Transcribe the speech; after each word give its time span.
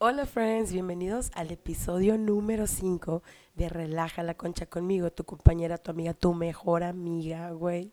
Hola 0.00 0.26
friends, 0.26 0.72
bienvenidos 0.72 1.32
al 1.34 1.50
episodio 1.50 2.16
número 2.16 2.68
5 2.68 3.20
de 3.56 3.68
Relaja 3.68 4.22
la 4.22 4.34
Concha 4.34 4.66
conmigo, 4.66 5.10
tu 5.10 5.24
compañera, 5.24 5.76
tu 5.76 5.90
amiga, 5.90 6.14
tu 6.14 6.34
mejor 6.34 6.84
amiga, 6.84 7.50
güey, 7.50 7.92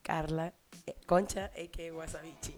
Carla 0.00 0.54
eh, 0.86 0.94
Concha, 1.06 1.46
a.k.a. 1.46 1.92
Wasabichi. 1.92 2.54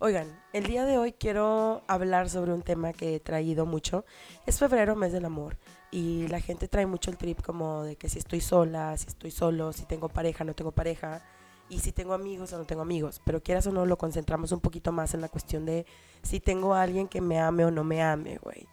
Oigan, 0.00 0.42
el 0.52 0.64
día 0.64 0.84
de 0.84 0.98
hoy 0.98 1.12
quiero 1.12 1.84
hablar 1.86 2.28
sobre 2.28 2.52
un 2.52 2.62
tema 2.62 2.92
que 2.92 3.14
he 3.14 3.20
traído 3.20 3.64
mucho. 3.64 4.04
Es 4.44 4.58
febrero, 4.58 4.96
mes 4.96 5.12
del 5.12 5.24
amor, 5.24 5.56
y 5.92 6.26
la 6.26 6.40
gente 6.40 6.66
trae 6.66 6.86
mucho 6.86 7.12
el 7.12 7.18
trip 7.18 7.40
como 7.42 7.84
de 7.84 7.94
que 7.94 8.08
si 8.08 8.18
estoy 8.18 8.40
sola, 8.40 8.96
si 8.96 9.06
estoy 9.06 9.30
solo, 9.30 9.72
si 9.72 9.84
tengo 9.84 10.08
pareja, 10.08 10.42
no 10.42 10.52
tengo 10.56 10.72
pareja 10.72 11.22
y 11.68 11.80
si 11.80 11.92
tengo 11.92 12.14
amigos 12.14 12.52
o 12.52 12.58
no 12.58 12.64
tengo 12.64 12.82
amigos. 12.82 13.20
Pero 13.24 13.42
quieras 13.42 13.66
o 13.66 13.72
no, 13.72 13.86
lo 13.86 13.98
concentramos 13.98 14.52
un 14.52 14.60
poquito 14.60 14.92
más 14.92 15.14
en 15.14 15.20
la 15.20 15.28
cuestión 15.28 15.66
de 15.66 15.86
si 16.22 16.40
tengo 16.40 16.74
a 16.74 16.82
alguien 16.82 17.08
que 17.08 17.20
me 17.20 17.38
ame 17.38 17.64
o 17.64 17.70
no 17.70 17.84
me 17.84 18.02
ame, 18.02 18.38
güey. 18.38 18.66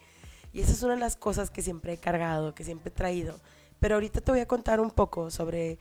Y 0.52 0.62
esa 0.62 0.72
es 0.72 0.84
una 0.84 0.94
de 0.94 1.00
las 1.00 1.16
cosas 1.16 1.50
que 1.50 1.62
siempre 1.62 1.94
he 1.94 1.98
cargado, 1.98 2.54
que 2.54 2.64
siempre 2.64 2.90
he 2.90 2.92
traído. 2.92 3.40
Pero 3.80 3.96
ahorita 3.96 4.22
te 4.22 4.32
voy 4.32 4.42
a 4.42 4.48
contar 4.48 4.80
un 4.80 4.92
poco 4.92 5.32
sobre 5.32 5.80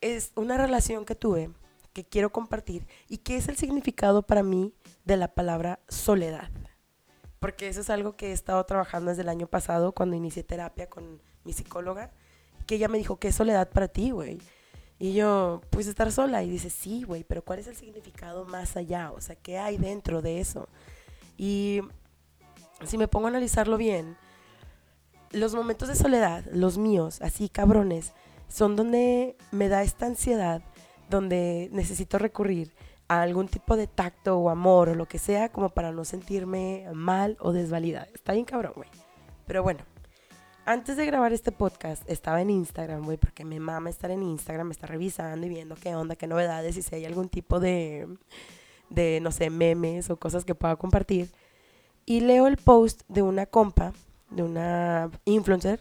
es 0.00 0.32
una 0.36 0.56
relación 0.56 1.04
que 1.04 1.14
tuve 1.14 1.50
que 1.92 2.04
quiero 2.04 2.30
compartir 2.30 2.86
y 3.08 3.18
qué 3.18 3.36
es 3.36 3.48
el 3.48 3.56
significado 3.56 4.22
para 4.22 4.42
mí 4.42 4.72
de 5.04 5.16
la 5.16 5.28
palabra 5.28 5.80
soledad. 5.88 6.50
Porque 7.40 7.68
eso 7.68 7.80
es 7.80 7.90
algo 7.90 8.16
que 8.16 8.28
he 8.28 8.32
estado 8.32 8.64
trabajando 8.64 9.10
desde 9.10 9.22
el 9.22 9.28
año 9.28 9.46
pasado 9.46 9.92
cuando 9.92 10.16
inicié 10.16 10.44
terapia 10.44 10.88
con 10.88 11.20
mi 11.44 11.52
psicóloga, 11.52 12.12
que 12.66 12.76
ella 12.76 12.88
me 12.88 12.98
dijo, 12.98 13.18
¿qué 13.18 13.28
es 13.28 13.34
soledad 13.34 13.70
para 13.70 13.88
ti, 13.88 14.10
güey? 14.10 14.38
Y 15.00 15.14
yo, 15.14 15.62
pues 15.70 15.86
estar 15.86 16.12
sola. 16.12 16.42
Y 16.44 16.50
dice, 16.50 16.68
sí, 16.68 17.04
güey, 17.04 17.24
pero 17.24 17.42
¿cuál 17.42 17.58
es 17.58 17.66
el 17.66 17.74
significado 17.74 18.44
más 18.44 18.76
allá? 18.76 19.10
O 19.12 19.20
sea, 19.22 19.34
¿qué 19.34 19.58
hay 19.58 19.78
dentro 19.78 20.20
de 20.20 20.40
eso? 20.40 20.68
Y 21.38 21.80
si 22.84 22.98
me 22.98 23.08
pongo 23.08 23.26
a 23.26 23.30
analizarlo 23.30 23.78
bien, 23.78 24.18
los 25.32 25.54
momentos 25.54 25.88
de 25.88 25.96
soledad, 25.96 26.44
los 26.52 26.76
míos, 26.76 27.22
así 27.22 27.48
cabrones, 27.48 28.12
son 28.48 28.76
donde 28.76 29.36
me 29.52 29.68
da 29.68 29.82
esta 29.82 30.04
ansiedad, 30.04 30.60
donde 31.08 31.70
necesito 31.72 32.18
recurrir 32.18 32.74
a 33.08 33.22
algún 33.22 33.48
tipo 33.48 33.76
de 33.76 33.86
tacto 33.86 34.36
o 34.38 34.50
amor 34.50 34.90
o 34.90 34.94
lo 34.94 35.06
que 35.06 35.18
sea 35.18 35.48
como 35.48 35.70
para 35.70 35.92
no 35.92 36.04
sentirme 36.04 36.86
mal 36.92 37.38
o 37.40 37.52
desvalida. 37.52 38.06
Está 38.14 38.34
bien 38.34 38.44
cabrón, 38.44 38.74
güey. 38.76 38.90
Pero 39.46 39.62
bueno, 39.62 39.80
antes 40.64 40.96
de 40.96 41.06
grabar 41.06 41.32
este 41.32 41.52
podcast 41.52 42.08
estaba 42.08 42.40
en 42.40 42.50
Instagram, 42.50 43.04
güey, 43.04 43.16
porque 43.16 43.44
me 43.44 43.60
mama 43.60 43.90
estar 43.90 44.10
en 44.10 44.22
Instagram, 44.22 44.68
me 44.68 44.72
está 44.72 44.86
revisando 44.86 45.46
y 45.46 45.48
viendo 45.50 45.74
qué 45.74 45.94
onda, 45.94 46.16
qué 46.16 46.26
novedades 46.26 46.76
y 46.76 46.82
si 46.82 46.94
hay 46.94 47.04
algún 47.04 47.28
tipo 47.28 47.60
de, 47.60 48.06
de, 48.88 49.20
no 49.20 49.32
sé, 49.32 49.50
memes 49.50 50.10
o 50.10 50.16
cosas 50.16 50.44
que 50.44 50.54
pueda 50.54 50.76
compartir. 50.76 51.30
Y 52.06 52.20
leo 52.20 52.46
el 52.46 52.56
post 52.56 53.02
de 53.08 53.22
una 53.22 53.46
compa, 53.46 53.92
de 54.30 54.42
una 54.42 55.10
influencer 55.24 55.80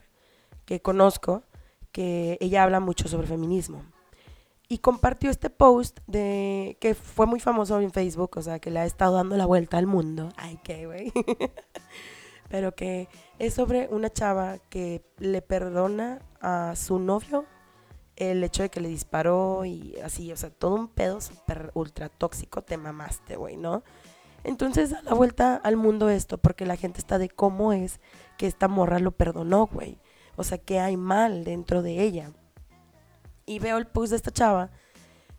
que 0.65 0.81
conozco, 0.81 1.43
que 1.91 2.37
ella 2.39 2.63
habla 2.63 2.79
mucho 2.79 3.07
sobre 3.07 3.27
feminismo. 3.27 3.83
Y 4.67 4.77
compartió 4.79 5.31
este 5.31 5.49
post 5.49 5.99
de 6.05 6.77
que 6.79 6.93
fue 6.93 7.25
muy 7.25 7.39
famoso 7.39 7.79
en 7.81 7.91
Facebook, 7.91 8.37
o 8.37 8.41
sea, 8.43 8.59
que 8.59 8.69
le 8.69 8.79
ha 8.79 8.85
estado 8.85 9.15
dando 9.15 9.35
la 9.35 9.47
vuelta 9.47 9.79
al 9.79 9.87
mundo. 9.87 10.29
Ay, 10.37 10.59
qué, 10.63 10.85
güey. 10.85 11.11
pero 12.49 12.75
que 12.75 13.07
es 13.39 13.53
sobre 13.53 13.87
una 13.89 14.09
chava 14.09 14.59
que 14.69 15.01
le 15.17 15.41
perdona 15.41 16.21
a 16.41 16.75
su 16.75 16.99
novio 16.99 17.45
el 18.17 18.43
hecho 18.43 18.63
de 18.63 18.69
que 18.69 18.81
le 18.81 18.89
disparó 18.89 19.63
y 19.63 19.97
así, 20.03 20.31
o 20.33 20.35
sea, 20.35 20.49
todo 20.49 20.75
un 20.75 20.89
pedo 20.89 21.21
súper 21.21 21.71
ultra 21.73 22.09
tóxico, 22.09 22.61
te 22.61 22.75
mamaste, 22.75 23.37
güey, 23.37 23.55
¿no? 23.55 23.83
Entonces 24.43 24.89
da 24.89 25.01
la 25.03 25.13
vuelta 25.13 25.55
al 25.55 25.77
mundo 25.77 26.09
esto, 26.09 26.37
porque 26.37 26.65
la 26.65 26.75
gente 26.75 26.99
está 26.99 27.17
de 27.17 27.29
cómo 27.29 27.71
es 27.71 28.01
que 28.37 28.45
esta 28.45 28.67
morra 28.67 28.99
lo 28.99 29.11
perdonó, 29.11 29.67
güey. 29.67 29.97
O 30.35 30.43
sea, 30.43 30.57
qué 30.57 30.79
hay 30.79 30.97
mal 30.97 31.45
dentro 31.45 31.81
de 31.81 32.01
ella. 32.01 32.31
Y 33.45 33.59
veo 33.59 33.77
el 33.77 33.87
post 33.87 34.11
de 34.11 34.17
esta 34.17 34.31
chava 34.31 34.69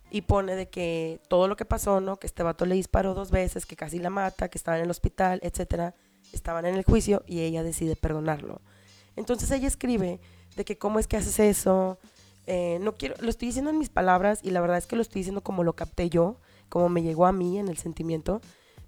y 0.09 0.23
pone 0.23 0.55
de 0.55 0.69
que 0.69 1.21
todo 1.27 1.47
lo 1.47 1.55
que 1.55 1.65
pasó, 1.65 2.01
¿no? 2.01 2.17
Que 2.17 2.27
este 2.27 2.41
vato 2.41 2.65
le 2.65 2.75
disparó 2.75 3.13
dos 3.13 3.29
veces, 3.29 3.67
que 3.67 3.75
casi 3.75 3.99
la 3.99 4.09
mata, 4.09 4.49
que 4.49 4.57
estaba 4.57 4.77
en 4.77 4.85
el 4.85 4.91
hospital, 4.91 5.39
etcétera 5.43 5.95
estaban 6.33 6.65
en 6.65 6.75
el 6.75 6.83
juicio 6.83 7.23
y 7.27 7.41
ella 7.41 7.63
decide 7.63 7.95
perdonarlo. 7.95 8.61
Entonces 9.15 9.51
ella 9.51 9.67
escribe 9.67 10.19
de 10.55 10.65
que 10.65 10.77
cómo 10.77 10.99
es 10.99 11.07
que 11.07 11.17
haces 11.17 11.39
eso. 11.39 11.97
Eh, 12.47 12.79
no 12.81 12.95
quiero, 12.95 13.15
lo 13.19 13.29
estoy 13.29 13.47
diciendo 13.47 13.71
en 13.71 13.77
mis 13.77 13.89
palabras 13.89 14.39
y 14.43 14.51
la 14.51 14.61
verdad 14.61 14.77
es 14.77 14.87
que 14.87 14.95
lo 14.95 15.01
estoy 15.01 15.19
diciendo 15.19 15.41
como 15.41 15.63
lo 15.63 15.73
capté 15.73 16.09
yo, 16.09 16.37
como 16.69 16.89
me 16.89 17.03
llegó 17.03 17.25
a 17.25 17.31
mí 17.31 17.59
en 17.59 17.67
el 17.67 17.77
sentimiento. 17.77 18.41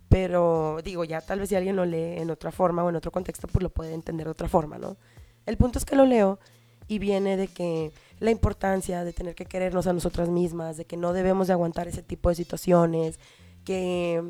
Pero 0.09 0.79
digo, 0.83 1.03
ya 1.03 1.21
tal 1.21 1.39
vez 1.39 1.49
si 1.49 1.55
alguien 1.55 1.75
lo 1.75 1.85
lee 1.85 2.19
en 2.19 2.29
otra 2.29 2.51
forma 2.51 2.83
o 2.83 2.89
en 2.89 2.95
otro 2.95 3.11
contexto, 3.11 3.47
pues 3.47 3.63
lo 3.63 3.69
puede 3.69 3.93
entender 3.93 4.27
de 4.27 4.31
otra 4.31 4.47
forma, 4.47 4.77
¿no? 4.77 4.97
El 5.45 5.57
punto 5.57 5.79
es 5.79 5.85
que 5.85 5.95
lo 5.95 6.05
leo 6.05 6.39
y 6.87 6.99
viene 6.99 7.37
de 7.37 7.47
que 7.47 7.91
la 8.19 8.31
importancia 8.31 9.03
de 9.03 9.13
tener 9.13 9.35
que 9.35 9.45
querernos 9.45 9.87
a 9.87 9.93
nosotras 9.93 10.29
mismas, 10.29 10.77
de 10.77 10.85
que 10.85 10.97
no 10.97 11.13
debemos 11.13 11.47
de 11.47 11.53
aguantar 11.53 11.87
ese 11.87 12.03
tipo 12.03 12.29
de 12.29 12.35
situaciones, 12.35 13.19
que 13.65 14.23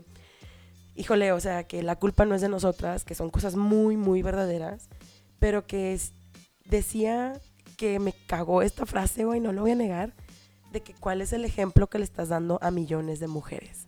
híjole, 0.95 1.31
o 1.31 1.39
sea, 1.39 1.65
que 1.65 1.83
la 1.83 1.97
culpa 1.97 2.25
no 2.25 2.35
es 2.35 2.41
de 2.41 2.49
nosotras, 2.49 3.03
que 3.03 3.15
son 3.15 3.29
cosas 3.29 3.55
muy, 3.55 3.97
muy 3.97 4.21
verdaderas, 4.21 4.89
pero 5.39 5.65
que 5.65 5.99
decía 6.65 7.39
que 7.77 7.99
me 7.99 8.13
cagó 8.27 8.61
esta 8.61 8.85
frase, 8.85 9.25
güey, 9.25 9.39
no 9.39 9.51
lo 9.51 9.61
voy 9.61 9.71
a 9.71 9.75
negar, 9.75 10.13
de 10.71 10.81
que 10.81 10.93
cuál 10.93 11.21
es 11.21 11.33
el 11.33 11.45
ejemplo 11.45 11.87
que 11.87 11.99
le 11.99 12.03
estás 12.03 12.29
dando 12.29 12.59
a 12.61 12.71
millones 12.71 13.19
de 13.19 13.27
mujeres. 13.27 13.87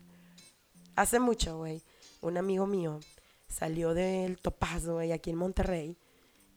Hace 0.95 1.19
mucho, 1.19 1.57
güey, 1.57 1.81
un 2.21 2.37
amigo 2.37 2.67
mío 2.67 2.99
salió 3.47 3.93
del 3.93 4.37
topazo, 4.37 4.95
güey, 4.95 5.11
aquí 5.11 5.29
en 5.29 5.37
Monterrey, 5.37 5.97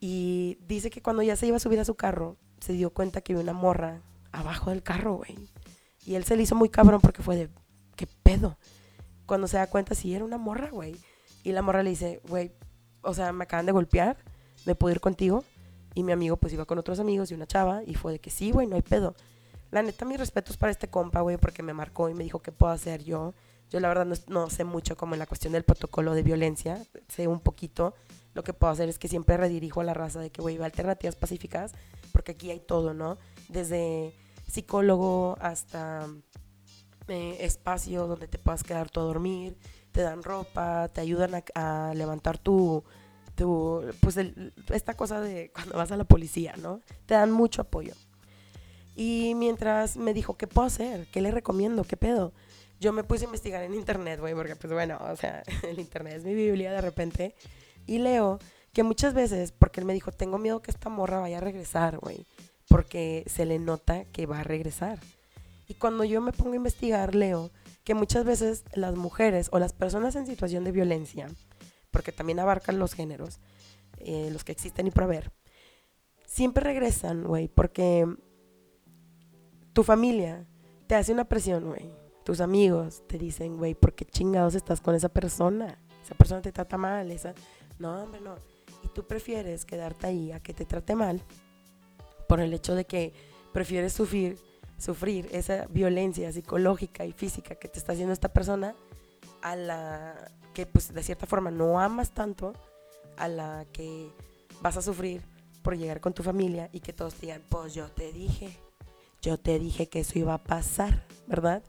y 0.01 0.59
dice 0.67 0.91
que 0.91 1.03
cuando 1.03 1.23
ya 1.23 1.37
se 1.37 1.47
iba 1.47 1.57
a 1.57 1.61
subir 1.61 1.81
a 1.81 1.85
su 1.85 1.95
carro, 1.95 2.37
se 2.61 2.73
dio 2.73 2.91
cuenta 2.91 3.21
que 3.21 3.33
había 3.33 3.43
una 3.43 3.53
morra 3.53 4.03
abajo 4.33 4.71
del 4.71 4.83
carro, 4.83 5.17
güey. 5.17 5.37
Y 6.05 6.15
él 6.15 6.25
se 6.25 6.37
le 6.37 6.43
hizo 6.43 6.55
muy 6.55 6.69
cabrón 6.69 7.01
porque 7.01 7.23
fue 7.23 7.37
de, 7.37 7.51
¿qué 7.97 8.07
pedo? 8.07 8.59
Cuando 9.29 9.47
se 9.47 9.59
da 9.59 9.69
cuenta, 9.69 9.95
sí, 9.95 10.15
era 10.15 10.25
una 10.25 10.39
morra, 10.39 10.71
güey. 10.71 10.97
Y 11.45 11.53
la 11.53 11.61
morra 11.63 11.83
le 11.83 11.91
dice, 11.91 12.21
güey, 12.27 12.51
o 13.03 13.13
sea, 13.13 13.31
me 13.31 13.45
acaban 13.45 13.67
de 13.67 13.73
golpear, 13.73 14.17
¿me 14.65 14.75
puedo 14.75 14.93
ir 14.93 15.01
contigo? 15.01 15.45
Y 15.95 16.03
mi 16.03 16.13
amigo 16.13 16.39
pues 16.39 16.53
iba 16.55 16.65
con 16.65 16.79
otros 16.79 16.99
amigos 16.99 17.31
y 17.31 17.35
una 17.35 17.47
chava 17.47 17.83
y 17.85 17.95
fue 17.95 18.13
de 18.13 18.21
que 18.21 18.31
sí, 18.31 18.51
güey, 18.51 18.67
no 18.67 18.75
hay 18.75 18.83
pedo. 18.83 19.15
La 19.71 19.83
neta, 19.83 20.07
mis 20.07 20.19
respetos 20.19 20.57
para 20.57 20.73
este 20.73 20.89
compa, 20.89 21.21
güey, 21.21 21.37
porque 21.37 21.63
me 21.63 21.75
marcó 21.75 22.09
y 22.09 22.15
me 22.15 22.25
dijo 22.25 22.41
qué 22.41 22.53
puedo 22.53 22.73
hacer 22.73 23.05
yo. 23.05 23.35
Yo 23.69 23.81
la 23.81 23.89
verdad 23.89 24.07
no, 24.07 24.15
no, 24.29 24.49
sé 24.49 24.65
mucho 24.65 24.97
como 24.97 25.15
en 25.15 25.19
la 25.19 25.27
cuestión 25.27 25.53
del 25.53 25.63
protocolo 25.63 26.15
de 26.15 26.23
violencia, 26.23 26.83
sé 27.09 27.29
un 27.29 27.41
poquito. 27.41 27.95
Lo 28.33 28.43
que 28.43 28.55
puedo 28.55 28.73
hacer 28.73 28.89
es 28.89 28.99
que 28.99 29.09
siempre 29.09 29.37
redirijo 29.37 29.83
a 29.83 29.85
la 29.85 29.93
raza 29.93 30.21
de 30.21 30.31
que, 30.31 30.41
güey, 30.41 30.57
va 30.57 30.65
alternativas 30.65 31.17
pacíficas, 31.17 31.73
porque 32.13 32.33
aquí 32.33 32.51
hay 32.51 32.61
todo, 32.61 32.95
¿no? 32.95 33.19
Desde 33.51 34.15
psicólogo 34.47 35.37
hasta 35.41 36.09
eh, 37.09 37.45
espacio 37.45 38.07
donde 38.07 38.29
te 38.29 38.39
puedas 38.39 38.63
quedar 38.63 38.91
tú 38.91 39.01
a 39.01 39.05
dormir, 39.05 39.57
te 39.93 40.03
dan 40.03 40.23
ropa, 40.23 40.89
te 40.89 41.01
ayudan 41.01 41.43
a, 41.55 41.93
levantar 41.95 42.39
tu, 42.39 42.85
pues 44.01 44.17
esta 44.73 44.95
cosa 44.95 45.21
de 45.21 45.51
cuando 45.55 45.77
vas 45.77 45.93
a 45.93 45.97
la 45.97 46.05
policía, 46.05 46.55
¿no? 46.59 46.81
Te 47.07 47.15
dan 47.15 47.31
mucho 47.31 47.63
apoyo. 47.63 47.95
Y 48.95 49.35
mientras 49.37 49.97
me 49.97 50.13
dijo, 50.13 50.37
¿qué 50.37 50.47
puedo 50.47 50.67
hacer? 50.67 51.07
¿Qué 51.13 51.21
le 51.21 51.31
recomiendo? 51.31 51.85
¿Qué 51.85 51.97
pedo? 51.97 52.33
Yo 52.81 52.93
me 52.93 53.05
puse 53.05 53.25
a 53.25 53.27
investigar 53.27 53.63
en 53.63 53.75
internet, 53.75 54.21
güey, 54.21 54.35
porque 54.35 54.57
pues 54.57 54.73
bueno, 54.73 54.99
o 55.01 55.17
sea, 55.17 55.43
el 55.63 55.79
internet 55.79 56.15
es 56.17 56.25
mi 56.25 56.35
Biblia 56.35 56.73
de 56.73 56.81
repente. 56.81 57.35
Y 57.87 57.99
leo 57.99 58.39
que 58.73 58.83
muchas 58.83 59.15
veces, 59.15 59.53
porque 59.53 59.81
él 59.81 59.87
me 59.87 59.95
dijo, 59.95 60.13
tengo 60.13 60.39
miedo 60.39 60.63
que 60.63 60.71
esta 60.71 60.89
morra 60.89 61.21
vaya 61.21 61.39
a 61.39 61.41
regresar, 61.41 61.99
güey, 61.99 62.27
porque 62.69 63.25
se 63.27 63.47
le 63.47 63.59
nota 63.59 64.05
que 64.05 64.27
va 64.27 64.41
a 64.41 64.45
regresar. 64.45 64.99
Y 65.69 65.75
cuando 65.75 66.03
yo 66.03 66.23
me 66.23 66.33
pongo 66.33 66.55
a 66.55 66.57
investigar, 66.57 67.15
leo 67.15 67.51
que 67.85 67.95
muchas 67.95 68.25
veces 68.25 68.65
las 68.73 68.97
mujeres 68.97 69.51
o 69.53 69.59
las 69.59 69.75
personas 69.75 70.17
en 70.17 70.27
situación 70.27 70.65
de 70.65 70.73
violencia, 70.73 71.29
porque 71.91 72.11
también 72.11 72.41
abarcan 72.41 72.79
los 72.79 72.95
géneros, 72.95 73.39
eh, 73.99 74.31
los 74.33 74.45
que 74.45 74.53
existen 74.53 74.87
y 74.87 74.91
por 74.91 75.05
haber, 75.05 75.31
siempre 76.27 76.65
regresan, 76.65 77.25
güey, 77.25 77.49
porque 77.49 78.07
tu 79.75 79.85
familia 79.85 80.47
te 80.87 80.95
hace 80.95 81.13
una 81.13 81.27
presión, 81.27 81.67
güey. 81.67 81.91
Tus 82.25 82.41
amigos 82.41 83.03
te 83.07 83.19
dicen, 83.19 83.59
güey, 83.59 83.75
¿por 83.75 83.95
qué 83.95 84.07
chingados 84.07 84.55
estás 84.55 84.81
con 84.81 84.95
esa 84.95 85.11
persona? 85.11 85.79
Esa 86.03 86.15
persona 86.15 86.41
te 86.41 86.53
trata 86.53 86.79
mal, 86.79 87.11
esa... 87.11 87.35
No, 87.79 88.03
hombre, 88.03 88.21
no. 88.23 88.37
Y 88.83 88.89
tú 88.89 89.07
prefieres 89.07 89.67
quedarte 89.67 90.07
ahí 90.07 90.33
a 90.33 90.41
que 90.41 90.55
te 90.55 90.65
trate 90.65 90.95
mal 90.95 91.23
por 92.27 92.41
el 92.41 92.55
hecho 92.55 92.75
de 92.75 92.87
que 92.87 93.13
prefieres 93.53 93.93
sufrir 93.93 94.39
sufrir 94.79 95.29
esa 95.33 95.67
violencia 95.67 96.33
psicológica 96.33 97.05
y 97.05 97.13
física 97.13 97.57
que 97.57 97.69
te 97.69 97.79
está 97.79 97.93
haciendo 97.93 98.13
esta 98.13 98.33
persona, 98.33 98.75
a 99.43 99.57
la 99.57 100.31
que 100.55 100.67
pues 100.67 100.93
de 100.93 101.03
cierta 101.03 101.27
forma 101.27 101.51
no 101.51 101.81
amas 101.81 102.11
tanto, 102.13 102.53
a 103.17 103.29
la 103.29 103.67
que 103.73 104.11
vas 104.63 104.77
a 104.77 104.83
sufrir 104.83 105.23
por 105.63 105.77
llegar 105.77 106.01
con 106.01 106.15
tu 106.15 106.23
familia 106.23 106.71
y 106.73 106.81
que 106.81 106.93
todos 106.93 107.15
te 107.15 107.27
digan, 107.27 107.43
pues 107.49 107.75
yo 107.75 107.91
te 107.91 108.13
dije, 108.13 108.57
yo 109.21 109.39
te 109.39 109.59
dije 109.59 109.89
que 109.89 110.01
eso 110.01 110.19
iba 110.19 110.35
a 110.35 110.43
pasar, 110.43 111.05
¿verdad? 111.27 111.63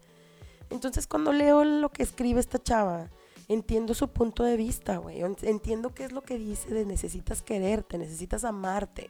Entonces 0.69 1.07
cuando 1.07 1.33
leo 1.33 1.63
lo 1.63 1.89
que 1.89 2.03
escribe 2.03 2.39
esta 2.39 2.61
chava 2.61 3.09
entiendo 3.49 3.95
su 3.95 4.07
punto 4.09 4.43
de 4.43 4.55
vista, 4.55 4.97
güey. 4.97 5.21
Entiendo 5.41 5.93
qué 5.93 6.05
es 6.05 6.11
lo 6.11 6.21
que 6.21 6.37
dice 6.37 6.69
de 6.73 6.85
necesitas 6.85 7.41
quererte, 7.41 7.97
necesitas 7.97 8.45
amarte. 8.45 9.09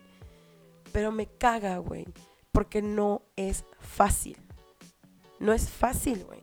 Pero 0.92 1.12
me 1.12 1.28
caga, 1.28 1.78
güey, 1.78 2.08
porque 2.52 2.82
no 2.82 3.22
es 3.36 3.66
fácil. 3.80 4.38
No 5.40 5.54
es 5.54 5.70
fácil, 5.70 6.26
güey. 6.26 6.42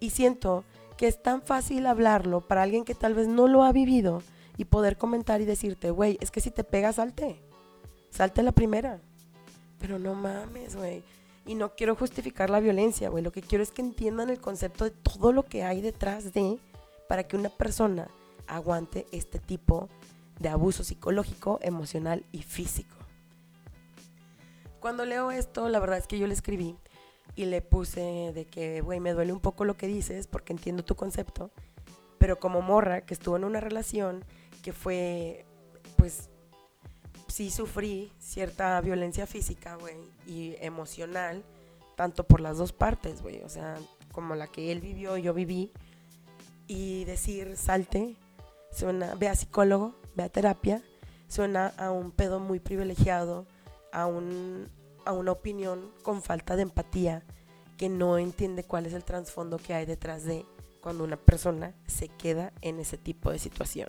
Y 0.00 0.10
siento 0.10 0.64
que 0.96 1.06
es 1.06 1.22
tan 1.22 1.42
fácil 1.42 1.86
hablarlo 1.86 2.40
para 2.40 2.62
alguien 2.62 2.84
que 2.84 2.94
tal 2.94 3.14
vez 3.14 3.28
no 3.28 3.46
lo 3.46 3.62
ha 3.62 3.72
vivido 3.72 4.22
y 4.56 4.64
poder 4.64 4.98
comentar 4.98 5.40
y 5.40 5.44
decirte, 5.44 5.90
güey, 5.90 6.18
es 6.20 6.30
que 6.30 6.40
si 6.40 6.50
te 6.50 6.64
pegas, 6.64 6.96
salte. 6.96 7.40
Salte 8.10 8.42
la 8.42 8.52
primera. 8.52 9.00
Pero 9.78 9.98
no 9.98 10.14
mames, 10.14 10.74
güey. 10.74 11.04
Y 11.46 11.54
no 11.54 11.74
quiero 11.76 11.94
justificar 11.94 12.50
la 12.50 12.60
violencia, 12.60 13.08
güey. 13.08 13.22
Lo 13.22 13.32
que 13.32 13.40
quiero 13.40 13.62
es 13.62 13.70
que 13.70 13.80
entiendan 13.80 14.28
el 14.28 14.40
concepto 14.40 14.84
de 14.84 14.90
todo 14.90 15.32
lo 15.32 15.44
que 15.44 15.62
hay 15.62 15.80
detrás 15.80 16.32
de 16.32 16.58
para 17.08 17.22
que 17.22 17.36
una 17.36 17.48
persona 17.48 18.08
aguante 18.46 19.06
este 19.12 19.38
tipo 19.38 19.88
de 20.40 20.48
abuso 20.48 20.84
psicológico, 20.84 21.58
emocional 21.62 22.24
y 22.32 22.42
físico. 22.42 22.97
Cuando 24.80 25.04
leo 25.04 25.30
esto, 25.30 25.68
la 25.68 25.80
verdad 25.80 25.98
es 25.98 26.06
que 26.06 26.18
yo 26.18 26.26
le 26.26 26.34
escribí 26.34 26.76
y 27.34 27.46
le 27.46 27.62
puse 27.62 28.32
de 28.34 28.46
que, 28.46 28.80
güey, 28.80 29.00
me 29.00 29.12
duele 29.12 29.32
un 29.32 29.40
poco 29.40 29.64
lo 29.64 29.76
que 29.76 29.86
dices 29.86 30.26
porque 30.26 30.52
entiendo 30.52 30.84
tu 30.84 30.94
concepto, 30.94 31.50
pero 32.18 32.38
como 32.38 32.62
morra 32.62 33.02
que 33.02 33.14
estuvo 33.14 33.36
en 33.36 33.44
una 33.44 33.60
relación 33.60 34.24
que 34.62 34.72
fue, 34.72 35.44
pues, 35.96 36.30
sí 37.28 37.50
sufrí 37.50 38.12
cierta 38.18 38.80
violencia 38.80 39.26
física, 39.26 39.76
güey, 39.76 39.96
y 40.26 40.56
emocional, 40.60 41.44
tanto 41.96 42.24
por 42.24 42.40
las 42.40 42.58
dos 42.58 42.72
partes, 42.72 43.22
güey, 43.22 43.42
o 43.42 43.48
sea, 43.48 43.76
como 44.12 44.34
la 44.34 44.46
que 44.46 44.72
él 44.72 44.80
vivió, 44.80 45.16
yo 45.16 45.34
viví, 45.34 45.72
y 46.66 47.04
decir, 47.04 47.56
salte, 47.56 48.16
suena, 48.72 49.14
ve 49.14 49.28
a 49.28 49.34
psicólogo, 49.34 49.94
ve 50.14 50.24
a 50.24 50.28
terapia, 50.28 50.82
suena 51.28 51.68
a 51.76 51.90
un 51.90 52.10
pedo 52.10 52.40
muy 52.40 52.60
privilegiado, 52.60 53.46
a, 53.92 54.06
un, 54.06 54.68
a 55.04 55.12
una 55.12 55.32
opinión 55.32 55.92
con 56.02 56.22
falta 56.22 56.56
de 56.56 56.62
empatía, 56.62 57.24
que 57.76 57.88
no 57.88 58.18
entiende 58.18 58.64
cuál 58.64 58.86
es 58.86 58.92
el 58.92 59.04
trasfondo 59.04 59.58
que 59.58 59.74
hay 59.74 59.86
detrás 59.86 60.24
de 60.24 60.44
cuando 60.80 61.04
una 61.04 61.16
persona 61.16 61.74
se 61.86 62.08
queda 62.08 62.52
en 62.62 62.80
ese 62.80 62.98
tipo 62.98 63.30
de 63.30 63.38
situación. 63.38 63.88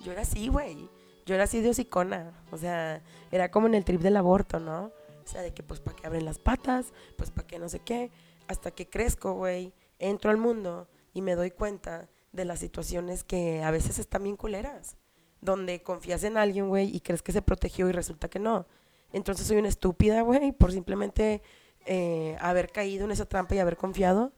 Yo 0.00 0.12
era 0.12 0.22
así, 0.22 0.48
güey. 0.48 0.88
Yo 1.26 1.34
era 1.34 1.44
así 1.44 1.60
de 1.60 1.70
hocicona. 1.70 2.32
O 2.50 2.56
sea, 2.56 3.02
era 3.30 3.50
como 3.50 3.66
en 3.66 3.74
el 3.74 3.84
trip 3.84 4.00
del 4.00 4.16
aborto, 4.16 4.60
¿no? 4.60 4.92
O 5.24 5.30
sea, 5.30 5.42
de 5.42 5.52
que 5.52 5.62
pues 5.62 5.80
para 5.80 5.96
que 5.96 6.06
abren 6.06 6.24
las 6.24 6.38
patas, 6.38 6.92
pues 7.16 7.30
para 7.30 7.46
que 7.46 7.58
no 7.58 7.68
sé 7.68 7.80
qué. 7.80 8.10
Hasta 8.46 8.70
que 8.70 8.88
crezco, 8.88 9.34
güey, 9.34 9.74
entro 9.98 10.30
al 10.30 10.38
mundo 10.38 10.88
y 11.12 11.20
me 11.20 11.34
doy 11.34 11.50
cuenta 11.50 12.08
de 12.32 12.44
las 12.44 12.60
situaciones 12.60 13.24
que 13.24 13.62
a 13.62 13.70
veces 13.70 13.98
están 13.98 14.22
bien 14.22 14.36
culeras. 14.36 14.96
Donde 15.40 15.82
confías 15.82 16.24
en 16.24 16.36
alguien, 16.36 16.68
güey, 16.68 16.94
y 16.94 17.00
crees 17.00 17.22
que 17.22 17.32
se 17.32 17.42
protegió 17.42 17.88
y 17.88 17.92
resulta 17.92 18.28
que 18.28 18.38
no. 18.38 18.66
Entonces 19.12 19.46
soy 19.46 19.56
una 19.56 19.68
estúpida, 19.68 20.22
güey, 20.22 20.52
por 20.52 20.72
simplemente 20.72 21.42
eh, 21.86 22.36
haber 22.40 22.70
caído 22.70 23.04
en 23.04 23.12
esa 23.12 23.26
trampa 23.26 23.54
y 23.54 23.58
haber 23.58 23.76
confiado. 23.76 24.32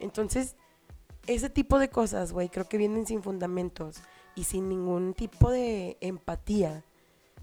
Entonces, 0.00 0.56
ese 1.26 1.50
tipo 1.50 1.78
de 1.78 1.88
cosas, 1.88 2.32
güey, 2.32 2.48
creo 2.48 2.68
que 2.68 2.78
vienen 2.78 3.06
sin 3.06 3.22
fundamentos 3.22 3.96
y 4.34 4.44
sin 4.44 4.68
ningún 4.68 5.14
tipo 5.14 5.50
de 5.50 5.96
empatía 6.00 6.84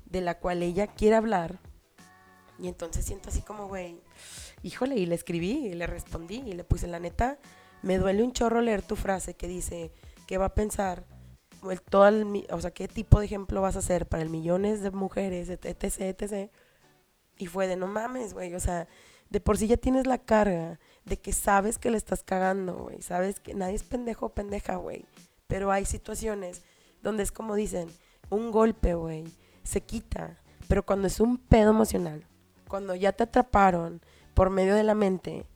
de 0.05 0.21
la 0.21 0.39
cual 0.39 0.63
ella 0.63 0.87
quiere 0.87 1.15
hablar. 1.15 1.59
Y 2.59 2.67
entonces 2.67 3.05
siento 3.05 3.29
así 3.29 3.41
como, 3.41 3.67
güey, 3.67 3.99
híjole, 4.61 4.95
y 4.95 5.05
le 5.05 5.15
escribí, 5.15 5.67
y 5.67 5.73
le 5.73 5.87
respondí, 5.87 6.43
y 6.45 6.53
le 6.53 6.63
puse, 6.63 6.87
la 6.87 6.99
neta, 6.99 7.39
me 7.81 7.97
duele 7.97 8.23
un 8.23 8.33
chorro 8.33 8.61
leer 8.61 8.83
tu 8.83 8.95
frase 8.95 9.33
que 9.33 9.47
dice, 9.47 9.91
¿qué 10.27 10.37
va 10.37 10.45
a 10.45 10.53
pensar? 10.53 11.05
Todo 11.89 12.09
o 12.51 12.61
sea, 12.61 12.71
¿qué 12.71 12.87
tipo 12.87 13.19
de 13.19 13.25
ejemplo 13.25 13.61
vas 13.61 13.75
a 13.75 13.79
hacer 13.79 14.07
para 14.07 14.23
el 14.23 14.29
millones 14.29 14.81
de 14.81 14.91
mujeres, 14.91 15.49
etc, 15.49 16.01
etc? 16.01 16.51
Y 17.41 17.47
fue 17.47 17.65
de, 17.65 17.75
no 17.75 17.87
mames, 17.87 18.35
güey, 18.35 18.53
o 18.53 18.59
sea, 18.59 18.87
de 19.31 19.39
por 19.39 19.57
sí 19.57 19.65
ya 19.65 19.75
tienes 19.75 20.05
la 20.05 20.19
carga 20.19 20.79
de 21.05 21.17
que 21.17 21.33
sabes 21.33 21.79
que 21.79 21.89
le 21.89 21.97
estás 21.97 22.21
cagando, 22.21 22.75
güey. 22.75 23.01
Sabes 23.01 23.39
que 23.39 23.55
nadie 23.55 23.73
es 23.73 23.83
pendejo 23.83 24.27
o 24.27 24.33
pendeja, 24.35 24.75
güey. 24.75 25.07
Pero 25.47 25.71
hay 25.71 25.85
situaciones 25.85 26.61
donde 27.01 27.23
es 27.23 27.31
como 27.31 27.55
dicen, 27.55 27.89
un 28.29 28.51
golpe, 28.51 28.93
güey, 28.93 29.23
se 29.63 29.81
quita. 29.81 30.37
Pero 30.67 30.85
cuando 30.85 31.07
es 31.07 31.19
un 31.19 31.39
pedo 31.39 31.71
emocional, 31.71 32.23
cuando 32.67 32.93
ya 32.93 33.11
te 33.11 33.23
atraparon 33.23 34.03
por 34.35 34.51
medio 34.51 34.75
de 34.75 34.83
la 34.83 34.93
mente, 34.93 35.47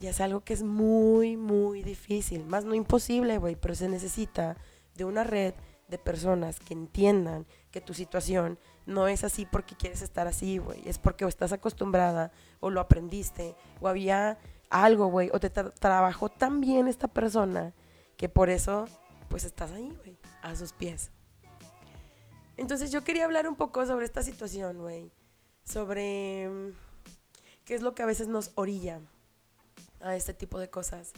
ya 0.00 0.08
es 0.08 0.20
algo 0.22 0.40
que 0.40 0.54
es 0.54 0.62
muy, 0.62 1.36
muy 1.36 1.82
difícil. 1.82 2.46
Más 2.46 2.64
no 2.64 2.74
imposible, 2.74 3.36
güey, 3.36 3.54
pero 3.54 3.74
se 3.74 3.90
necesita 3.90 4.56
de 4.94 5.04
una 5.04 5.24
red 5.24 5.52
de 5.92 5.98
personas 5.98 6.58
que 6.58 6.72
entiendan 6.72 7.46
que 7.70 7.82
tu 7.82 7.92
situación 7.94 8.58
no 8.86 9.06
es 9.06 9.24
así 9.24 9.46
porque 9.46 9.76
quieres 9.76 10.00
estar 10.02 10.26
así, 10.26 10.56
güey. 10.58 10.82
Es 10.88 10.98
porque 10.98 11.24
o 11.24 11.28
estás 11.28 11.52
acostumbrada 11.52 12.32
o 12.60 12.70
lo 12.70 12.80
aprendiste 12.80 13.54
o 13.80 13.88
había 13.88 14.38
algo, 14.70 15.06
güey, 15.06 15.30
o 15.32 15.38
te 15.38 15.50
trabajó 15.50 16.30
tan 16.30 16.62
bien 16.62 16.88
esta 16.88 17.08
persona 17.08 17.74
que 18.16 18.30
por 18.30 18.48
eso, 18.48 18.86
pues 19.28 19.44
estás 19.44 19.70
ahí, 19.72 19.94
güey, 20.02 20.16
a 20.40 20.56
sus 20.56 20.72
pies. 20.72 21.10
Entonces 22.56 22.90
yo 22.90 23.04
quería 23.04 23.26
hablar 23.26 23.46
un 23.46 23.56
poco 23.56 23.84
sobre 23.86 24.06
esta 24.06 24.22
situación, 24.22 24.78
güey. 24.78 25.12
Sobre 25.64 26.48
mm, 26.48 26.72
qué 27.66 27.74
es 27.74 27.82
lo 27.82 27.94
que 27.94 28.02
a 28.02 28.06
veces 28.06 28.28
nos 28.28 28.50
orilla 28.54 29.00
a 30.00 30.16
este 30.16 30.32
tipo 30.32 30.58
de 30.58 30.70
cosas. 30.70 31.12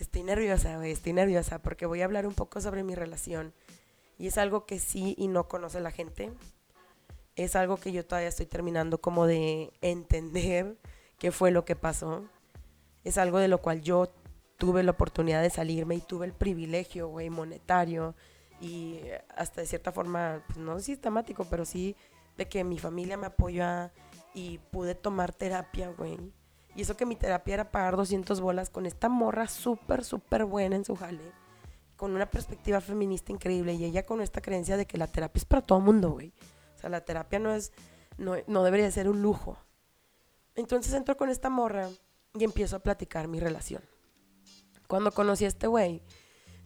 Estoy 0.00 0.22
nerviosa, 0.22 0.78
güey, 0.78 0.92
estoy 0.92 1.12
nerviosa 1.12 1.58
porque 1.58 1.84
voy 1.84 2.00
a 2.00 2.06
hablar 2.06 2.26
un 2.26 2.32
poco 2.32 2.62
sobre 2.62 2.82
mi 2.82 2.94
relación. 2.94 3.52
Y 4.18 4.28
es 4.28 4.38
algo 4.38 4.64
que 4.64 4.78
sí 4.78 5.14
y 5.18 5.28
no 5.28 5.46
conoce 5.46 5.78
la 5.78 5.90
gente. 5.90 6.32
Es 7.36 7.54
algo 7.54 7.76
que 7.76 7.92
yo 7.92 8.06
todavía 8.06 8.30
estoy 8.30 8.46
terminando 8.46 9.02
como 9.02 9.26
de 9.26 9.70
entender 9.82 10.78
qué 11.18 11.32
fue 11.32 11.50
lo 11.50 11.66
que 11.66 11.76
pasó. 11.76 12.24
Es 13.04 13.18
algo 13.18 13.40
de 13.40 13.48
lo 13.48 13.58
cual 13.58 13.82
yo 13.82 14.10
tuve 14.56 14.82
la 14.82 14.92
oportunidad 14.92 15.42
de 15.42 15.50
salirme 15.50 15.96
y 15.96 16.00
tuve 16.00 16.24
el 16.24 16.32
privilegio, 16.32 17.08
güey, 17.08 17.28
monetario 17.28 18.14
y 18.58 19.00
hasta 19.36 19.60
de 19.60 19.66
cierta 19.66 19.92
forma, 19.92 20.42
pues 20.46 20.58
no 20.58 20.80
sistemático, 20.80 21.44
pero 21.44 21.66
sí 21.66 21.94
de 22.38 22.48
que 22.48 22.64
mi 22.64 22.78
familia 22.78 23.18
me 23.18 23.26
apoya 23.26 23.92
y 24.32 24.58
pude 24.70 24.94
tomar 24.94 25.34
terapia, 25.34 25.90
güey. 25.90 26.18
Y 26.74 26.82
eso 26.82 26.96
que 26.96 27.06
mi 27.06 27.16
terapia 27.16 27.54
era 27.54 27.70
pagar 27.70 27.96
200 27.96 28.40
bolas 28.40 28.70
con 28.70 28.86
esta 28.86 29.08
morra 29.08 29.48
súper, 29.48 30.04
súper 30.04 30.44
buena 30.44 30.76
en 30.76 30.84
su 30.84 30.96
jale. 30.96 31.32
Con 31.96 32.12
una 32.12 32.26
perspectiva 32.26 32.80
feminista 32.80 33.32
increíble. 33.32 33.74
Y 33.74 33.84
ella 33.84 34.06
con 34.06 34.20
esta 34.20 34.40
creencia 34.40 34.76
de 34.76 34.86
que 34.86 34.98
la 34.98 35.06
terapia 35.06 35.38
es 35.38 35.44
para 35.44 35.62
todo 35.62 35.80
mundo, 35.80 36.10
güey. 36.10 36.32
O 36.76 36.78
sea, 36.78 36.90
la 36.90 37.04
terapia 37.04 37.38
no 37.38 37.52
es, 37.52 37.72
no, 38.16 38.36
no 38.46 38.64
debería 38.64 38.90
ser 38.90 39.08
un 39.08 39.20
lujo. 39.20 39.58
Entonces 40.54 40.92
entro 40.94 41.16
con 41.16 41.28
esta 41.28 41.50
morra 41.50 41.88
y 42.34 42.44
empiezo 42.44 42.76
a 42.76 42.80
platicar 42.80 43.28
mi 43.28 43.40
relación. 43.40 43.82
Cuando 44.86 45.12
conocí 45.12 45.44
a 45.44 45.48
este 45.48 45.66
güey, 45.66 46.02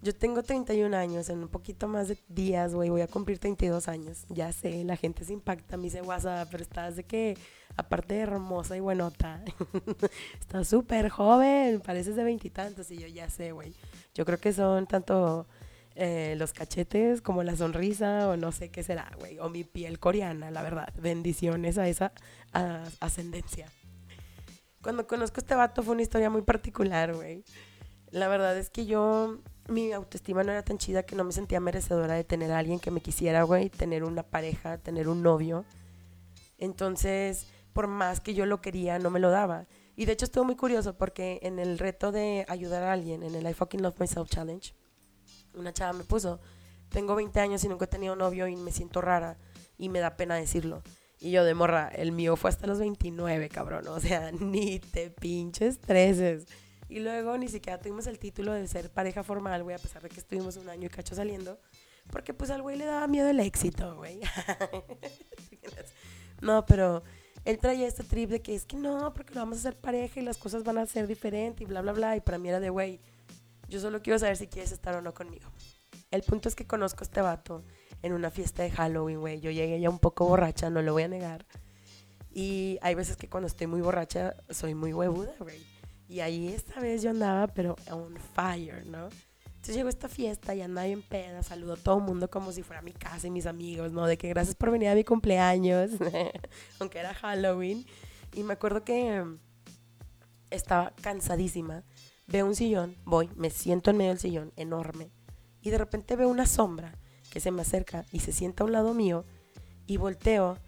yo 0.04 0.14
tengo 0.14 0.42
31 0.42 0.94
años, 0.94 1.30
en 1.30 1.38
un 1.38 1.48
poquito 1.48 1.88
más 1.88 2.08
de 2.08 2.18
días, 2.28 2.74
güey, 2.74 2.90
voy 2.90 3.00
a 3.00 3.06
cumplir 3.06 3.38
32 3.38 3.88
años. 3.88 4.26
Ya 4.28 4.52
sé, 4.52 4.84
la 4.84 4.96
gente 4.96 5.24
se 5.24 5.32
impacta, 5.32 5.78
me 5.78 5.84
dice 5.84 6.02
WhatsApp, 6.02 6.46
pero 6.50 6.62
estás 6.62 6.96
de 6.96 7.04
que, 7.04 7.38
aparte 7.74 8.12
de 8.12 8.20
hermosa 8.20 8.76
y 8.76 8.80
buenota, 8.80 9.42
estás 10.38 10.68
súper 10.68 11.08
joven, 11.08 11.80
pareces 11.80 12.16
de 12.16 12.24
veintitantos. 12.24 12.90
Y, 12.90 12.98
yo 12.98 13.06
ya 13.06 13.30
sé, 13.30 13.52
güey. 13.52 13.72
Yo 14.14 14.26
creo 14.26 14.38
que 14.38 14.52
son 14.52 14.86
tanto 14.86 15.46
eh, 15.94 16.34
los 16.36 16.52
cachetes 16.52 17.22
como 17.22 17.42
la 17.42 17.56
sonrisa, 17.56 18.28
o 18.28 18.36
no 18.36 18.52
sé 18.52 18.68
qué 18.68 18.82
será, 18.82 19.10
güey. 19.18 19.38
O 19.38 19.48
mi 19.48 19.64
piel 19.64 19.98
coreana, 19.98 20.50
la 20.50 20.60
verdad. 20.60 20.92
Bendiciones 21.00 21.78
a 21.78 21.88
esa 21.88 22.12
ascendencia. 23.00 23.68
Cuando 24.82 25.06
conozco 25.06 25.40
este 25.40 25.54
vato 25.54 25.82
fue 25.82 25.94
una 25.94 26.02
historia 26.02 26.28
muy 26.28 26.42
particular, 26.42 27.14
güey. 27.14 27.42
La 28.10 28.28
verdad 28.28 28.56
es 28.58 28.68
que 28.68 28.84
yo 28.84 29.40
mi 29.68 29.92
autoestima 29.92 30.44
no 30.44 30.52
era 30.52 30.62
tan 30.62 30.78
chida 30.78 31.04
que 31.04 31.16
no 31.16 31.24
me 31.24 31.32
sentía 31.32 31.60
merecedora 31.60 32.14
de 32.14 32.24
tener 32.24 32.52
a 32.52 32.58
alguien 32.58 32.80
que 32.80 32.90
me 32.90 33.00
quisiera, 33.00 33.42
güey, 33.44 33.70
tener 33.70 34.04
una 34.04 34.22
pareja, 34.22 34.78
tener 34.78 35.08
un 35.08 35.22
novio. 35.22 35.64
Entonces, 36.58 37.46
por 37.72 37.86
más 37.86 38.20
que 38.20 38.34
yo 38.34 38.46
lo 38.46 38.60
quería, 38.60 38.98
no 38.98 39.10
me 39.10 39.20
lo 39.20 39.30
daba. 39.30 39.66
Y 39.96 40.06
de 40.06 40.12
hecho 40.12 40.24
estuvo 40.24 40.44
muy 40.44 40.56
curioso 40.56 40.96
porque 40.96 41.38
en 41.42 41.58
el 41.58 41.78
reto 41.78 42.12
de 42.12 42.44
ayudar 42.48 42.82
a 42.82 42.92
alguien, 42.92 43.22
en 43.22 43.34
el 43.34 43.48
I 43.48 43.54
Fucking 43.54 43.82
Love 43.82 43.98
Myself 44.00 44.28
Challenge, 44.28 44.74
una 45.54 45.72
chava 45.72 45.92
me 45.92 46.04
puso, 46.04 46.40
tengo 46.88 47.14
20 47.14 47.38
años 47.40 47.64
y 47.64 47.68
nunca 47.68 47.84
he 47.84 47.88
tenido 47.88 48.16
novio 48.16 48.48
y 48.48 48.56
me 48.56 48.72
siento 48.72 49.00
rara 49.00 49.38
y 49.78 49.88
me 49.88 50.00
da 50.00 50.16
pena 50.16 50.34
decirlo. 50.34 50.82
Y 51.20 51.30
yo 51.30 51.44
de 51.44 51.54
morra, 51.54 51.88
el 51.88 52.12
mío 52.12 52.36
fue 52.36 52.50
hasta 52.50 52.66
los 52.66 52.78
29, 52.78 53.48
cabrón. 53.48 53.88
O 53.88 54.00
sea, 54.00 54.30
ni 54.40 54.78
te 54.78 55.10
pinches 55.10 55.80
treces. 55.80 56.46
Y 56.94 57.00
luego 57.00 57.36
ni 57.36 57.48
siquiera 57.48 57.80
tuvimos 57.80 58.06
el 58.06 58.20
título 58.20 58.52
de 58.52 58.68
ser 58.68 58.88
pareja 58.88 59.24
formal, 59.24 59.64
güey, 59.64 59.74
a 59.74 59.80
pesar 59.80 60.00
de 60.00 60.08
que 60.08 60.20
estuvimos 60.20 60.56
un 60.58 60.68
año 60.68 60.86
y 60.86 60.88
cacho 60.88 61.16
saliendo. 61.16 61.58
Porque 62.08 62.32
pues 62.32 62.52
al 62.52 62.62
güey 62.62 62.76
le 62.76 62.84
daba 62.84 63.08
miedo 63.08 63.28
el 63.28 63.40
éxito, 63.40 63.96
güey. 63.96 64.20
no, 66.40 66.64
pero 66.66 67.02
él 67.44 67.58
traía 67.58 67.88
este 67.88 68.04
trip 68.04 68.30
de 68.30 68.42
que 68.42 68.54
es 68.54 68.64
que 68.64 68.76
no, 68.76 69.12
porque 69.12 69.34
lo 69.34 69.40
vamos 69.40 69.56
a 69.56 69.60
hacer 69.62 69.76
pareja 69.76 70.20
y 70.20 70.22
las 70.22 70.38
cosas 70.38 70.62
van 70.62 70.78
a 70.78 70.86
ser 70.86 71.08
diferentes 71.08 71.62
y 71.62 71.64
bla, 71.64 71.82
bla, 71.82 71.94
bla. 71.94 72.16
Y 72.16 72.20
para 72.20 72.38
mí 72.38 72.48
era 72.48 72.60
de, 72.60 72.70
güey, 72.70 73.00
Yo 73.68 73.80
solo 73.80 74.00
quiero 74.00 74.20
saber 74.20 74.36
si 74.36 74.46
quieres 74.46 74.70
estar 74.70 74.94
o 74.94 75.02
no 75.02 75.14
conmigo. 75.14 75.50
El 76.12 76.22
punto 76.22 76.48
es 76.48 76.54
que 76.54 76.64
conozco 76.64 77.00
a 77.00 77.06
este 77.06 77.20
vato 77.20 77.64
en 78.02 78.12
una 78.12 78.30
fiesta 78.30 78.62
de 78.62 78.70
Halloween, 78.70 79.18
güey. 79.18 79.40
Yo 79.40 79.50
llegué 79.50 79.80
ya 79.80 79.90
un 79.90 79.98
poco 79.98 80.28
borracha, 80.28 80.70
no 80.70 80.80
lo 80.80 80.92
voy 80.92 81.02
a 81.02 81.08
negar. 81.08 81.44
Y 82.32 82.78
hay 82.82 82.94
veces 82.94 83.16
que 83.16 83.28
cuando 83.28 83.48
estoy 83.48 83.66
muy 83.66 83.80
borracha 83.80 84.36
soy 84.48 84.76
muy 84.76 84.92
huevuda, 84.92 85.34
güey. 85.40 85.73
Y 86.08 86.20
ahí 86.20 86.48
esta 86.48 86.80
vez 86.80 87.02
yo 87.02 87.10
andaba, 87.10 87.46
pero 87.48 87.76
on 87.90 88.16
fire, 88.34 88.86
¿no? 88.86 89.08
Entonces 89.64 89.76
llegó 89.76 89.88
esta 89.88 90.10
fiesta 90.10 90.54
y 90.54 90.60
andaba 90.60 90.86
en 90.86 91.00
peda, 91.00 91.42
saludo 91.42 91.72
a 91.72 91.76
todo 91.76 91.96
el 91.96 92.04
mundo 92.04 92.28
como 92.28 92.52
si 92.52 92.62
fuera 92.62 92.82
mi 92.82 92.92
casa 92.92 93.26
y 93.26 93.30
mis 93.30 93.46
amigos, 93.46 93.92
¿no? 93.92 94.06
De 94.06 94.18
que 94.18 94.28
gracias 94.28 94.54
por 94.54 94.70
venir 94.70 94.90
a 94.90 94.94
mi 94.94 95.04
cumpleaños, 95.04 95.92
aunque 96.80 96.98
era 96.98 97.14
Halloween. 97.14 97.86
Y 98.34 98.42
me 98.42 98.52
acuerdo 98.52 98.84
que 98.84 99.24
estaba 100.50 100.92
cansadísima. 101.00 101.82
Veo 102.26 102.44
un 102.44 102.54
sillón, 102.54 102.96
voy, 103.04 103.30
me 103.36 103.48
siento 103.48 103.90
en 103.90 103.96
medio 103.96 104.10
del 104.10 104.18
sillón, 104.18 104.52
enorme. 104.56 105.10
Y 105.62 105.70
de 105.70 105.78
repente 105.78 106.14
veo 106.16 106.28
una 106.28 106.44
sombra 106.44 106.98
que 107.30 107.40
se 107.40 107.50
me 107.50 107.62
acerca 107.62 108.04
y 108.12 108.20
se 108.20 108.32
sienta 108.32 108.64
a 108.64 108.66
un 108.66 108.72
lado 108.72 108.92
mío. 108.92 109.24
Y 109.86 109.96
volteo 109.96 110.58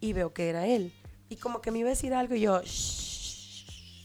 y 0.00 0.14
veo 0.14 0.32
que 0.32 0.48
era 0.48 0.66
él. 0.66 0.92
Y 1.28 1.36
como 1.36 1.60
que 1.60 1.70
me 1.70 1.80
iba 1.80 1.88
a 1.88 1.90
decir 1.90 2.14
algo 2.14 2.34
y 2.34 2.40
yo, 2.40 2.62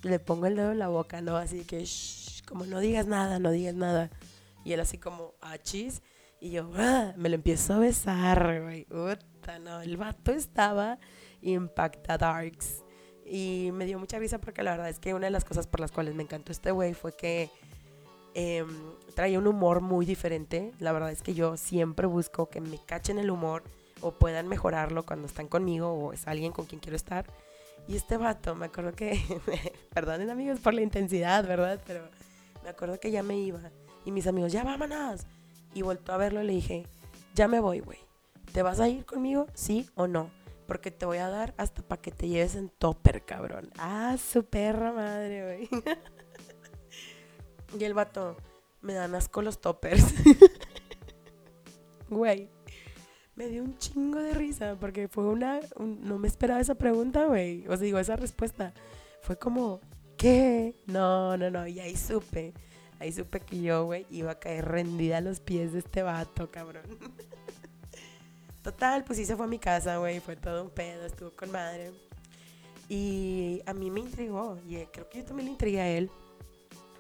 le 0.04 0.20
pongo 0.20 0.46
el 0.46 0.56
dedo 0.56 0.72
en 0.72 0.80
la 0.80 0.90
boca, 0.90 1.22
¿no? 1.22 1.38
Así 1.38 1.64
que, 1.64 1.86
como 2.48 2.66
no 2.66 2.80
digas 2.80 3.08
nada, 3.08 3.40
no 3.40 3.52
digas 3.52 3.76
nada. 3.76 4.10
Y 4.64 4.74
él 4.74 4.80
así 4.80 4.98
como, 4.98 5.34
achis. 5.42 6.02
Y 6.40 6.52
yo, 6.52 6.70
ah", 6.76 7.14
me 7.18 7.30
lo 7.30 7.36
empiezo 7.36 7.74
a 7.74 7.80
besar, 7.80 8.62
güey. 8.62 8.86
Puta, 8.86 9.60
no. 9.60 9.82
El 9.82 9.98
vato 9.98 10.32
estaba 10.32 11.00
impactadarks. 11.42 12.84
Y 13.26 13.70
me 13.74 13.86
dio 13.86 13.98
mucha 14.00 14.20
risa 14.20 14.40
porque 14.40 14.64
la 14.64 14.72
verdad 14.72 14.90
es 14.90 15.00
que 15.00 15.14
una 15.14 15.28
de 15.28 15.32
las 15.32 15.46
cosas 15.46 15.68
por 15.68 15.80
las 15.80 15.92
cuales 15.92 16.14
me 16.16 16.24
encantó 16.24 16.52
este 16.52 16.72
güey 16.72 16.94
fue 16.94 17.16
que 17.16 17.50
em, 18.34 18.68
traía 19.16 19.40
un 19.40 19.48
humor 19.48 19.80
muy 19.80 20.06
diferente. 20.06 20.74
La 20.80 20.92
verdad 20.92 21.12
es 21.12 21.22
que 21.22 21.34
yo 21.34 21.56
siempre 21.56 22.06
busco 22.08 22.50
que 22.50 22.60
me 22.60 22.78
cachen 22.86 23.20
el 23.20 23.32
humor 23.32 23.64
o 24.02 24.12
puedan 24.12 24.50
mejorarlo 24.50 25.04
cuando 25.04 25.28
están 25.28 25.48
conmigo 25.48 25.94
o 25.94 26.12
es 26.12 26.28
alguien 26.28 26.52
con 26.52 26.66
quien 26.66 26.82
quiero 26.82 26.98
estar. 26.98 27.26
Y 27.88 27.96
este 27.96 28.18
vato, 28.18 28.56
me 28.56 28.68
acuerdo 28.68 28.94
que, 28.94 29.20
perdonen 29.94 30.30
amigos 30.30 30.60
por 30.60 30.74
la 30.74 30.82
intensidad, 30.82 31.46
¿verdad? 31.46 31.82
Pero 31.86 32.08
me 32.64 32.70
acuerdo 32.70 33.00
que 33.00 33.12
ya 33.12 33.24
me 33.24 33.38
iba 33.38 33.60
y 34.06 34.12
mis 34.12 34.28
amigos, 34.28 34.52
ya 34.52 34.64
vámonos. 34.64 35.26
Y 35.74 35.82
voltó 35.82 36.14
a 36.14 36.18
verlo 36.18 36.42
y 36.44 36.48
le 36.48 36.54
dije, 36.54 36.88
ya 37.34 37.48
me 37.48 37.60
voy, 37.60 37.80
güey. 37.80 38.00
¿Te 38.52 38.62
vas 38.62 38.80
a 38.80 38.88
ir 38.88 39.06
conmigo? 39.06 39.48
¿Sí 39.54 39.90
o 39.96 40.08
no? 40.08 40.30
Porque 40.68 40.92
te 40.92 41.06
voy 41.06 41.18
a 41.18 41.30
dar 41.30 41.54
hasta 41.58 41.82
para 41.82 42.02
que 42.02 42.12
te 42.12 42.28
lleves 42.28 42.56
en 42.56 42.70
topper, 42.70 43.26
cabrón. 43.26 43.72
Ah, 43.78 44.16
su 44.18 44.46
perra 44.46 44.92
madre, 44.92 45.68
güey. 45.70 45.84
y 47.80 47.84
el 47.84 47.94
vato, 47.94 48.38
me 48.82 48.94
dan 48.94 49.16
asco 49.16 49.42
los 49.42 49.60
toppers. 49.60 50.06
Güey, 52.10 52.48
me 53.36 53.48
dio 53.48 53.64
un 53.64 53.78
chingo 53.78 54.20
de 54.20 54.34
risa 54.34 54.76
porque 54.80 55.08
fue 55.08 55.26
una, 55.26 55.60
no 55.80 56.18
me 56.20 56.28
esperaba 56.28 56.60
esa 56.60 56.76
pregunta, 56.76 57.26
güey. 57.26 57.66
O 57.68 57.72
sea, 57.72 57.86
digo, 57.86 58.00
esa 58.00 58.16
respuesta. 58.16 58.74
Fue 59.22 59.38
como, 59.38 59.80
¿qué? 60.18 60.76
No, 60.86 61.38
no, 61.38 61.50
no. 61.50 61.68
Y 61.68 61.80
ahí 61.80 61.96
supe 61.96 62.54
Ahí 63.04 63.12
supe 63.12 63.42
que 63.42 63.62
yo, 63.62 63.84
güey, 63.84 64.06
iba 64.12 64.32
a 64.32 64.40
caer 64.40 64.64
rendida 64.64 65.18
a 65.18 65.22
los 65.22 65.42
pies 65.42 65.74
de 65.74 65.80
este 65.80 66.04
vato, 66.04 66.50
cabrón. 66.50 66.86
Total, 68.64 69.04
pues 69.04 69.18
sí 69.18 69.26
se 69.26 69.36
fue 69.36 69.44
a 69.44 69.50
mi 69.50 69.60
casa, 69.60 69.98
güey. 69.98 70.22
Fue 70.22 70.38
todo 70.38 70.64
un 70.64 70.70
pedo, 70.70 71.06
estuvo 71.06 71.32
con 71.32 71.52
madre. 71.52 71.92
Y 72.88 73.62
a 73.66 73.74
mí 73.74 73.92
me 73.92 74.00
intrigó. 74.00 74.58
Y 74.66 74.78
eh, 74.78 74.88
creo 74.90 75.10
que 75.10 75.18
yo 75.18 75.26
también 75.26 75.48
le 75.48 75.52
intrigué 75.52 75.82
a 75.82 75.90
él. 75.90 76.10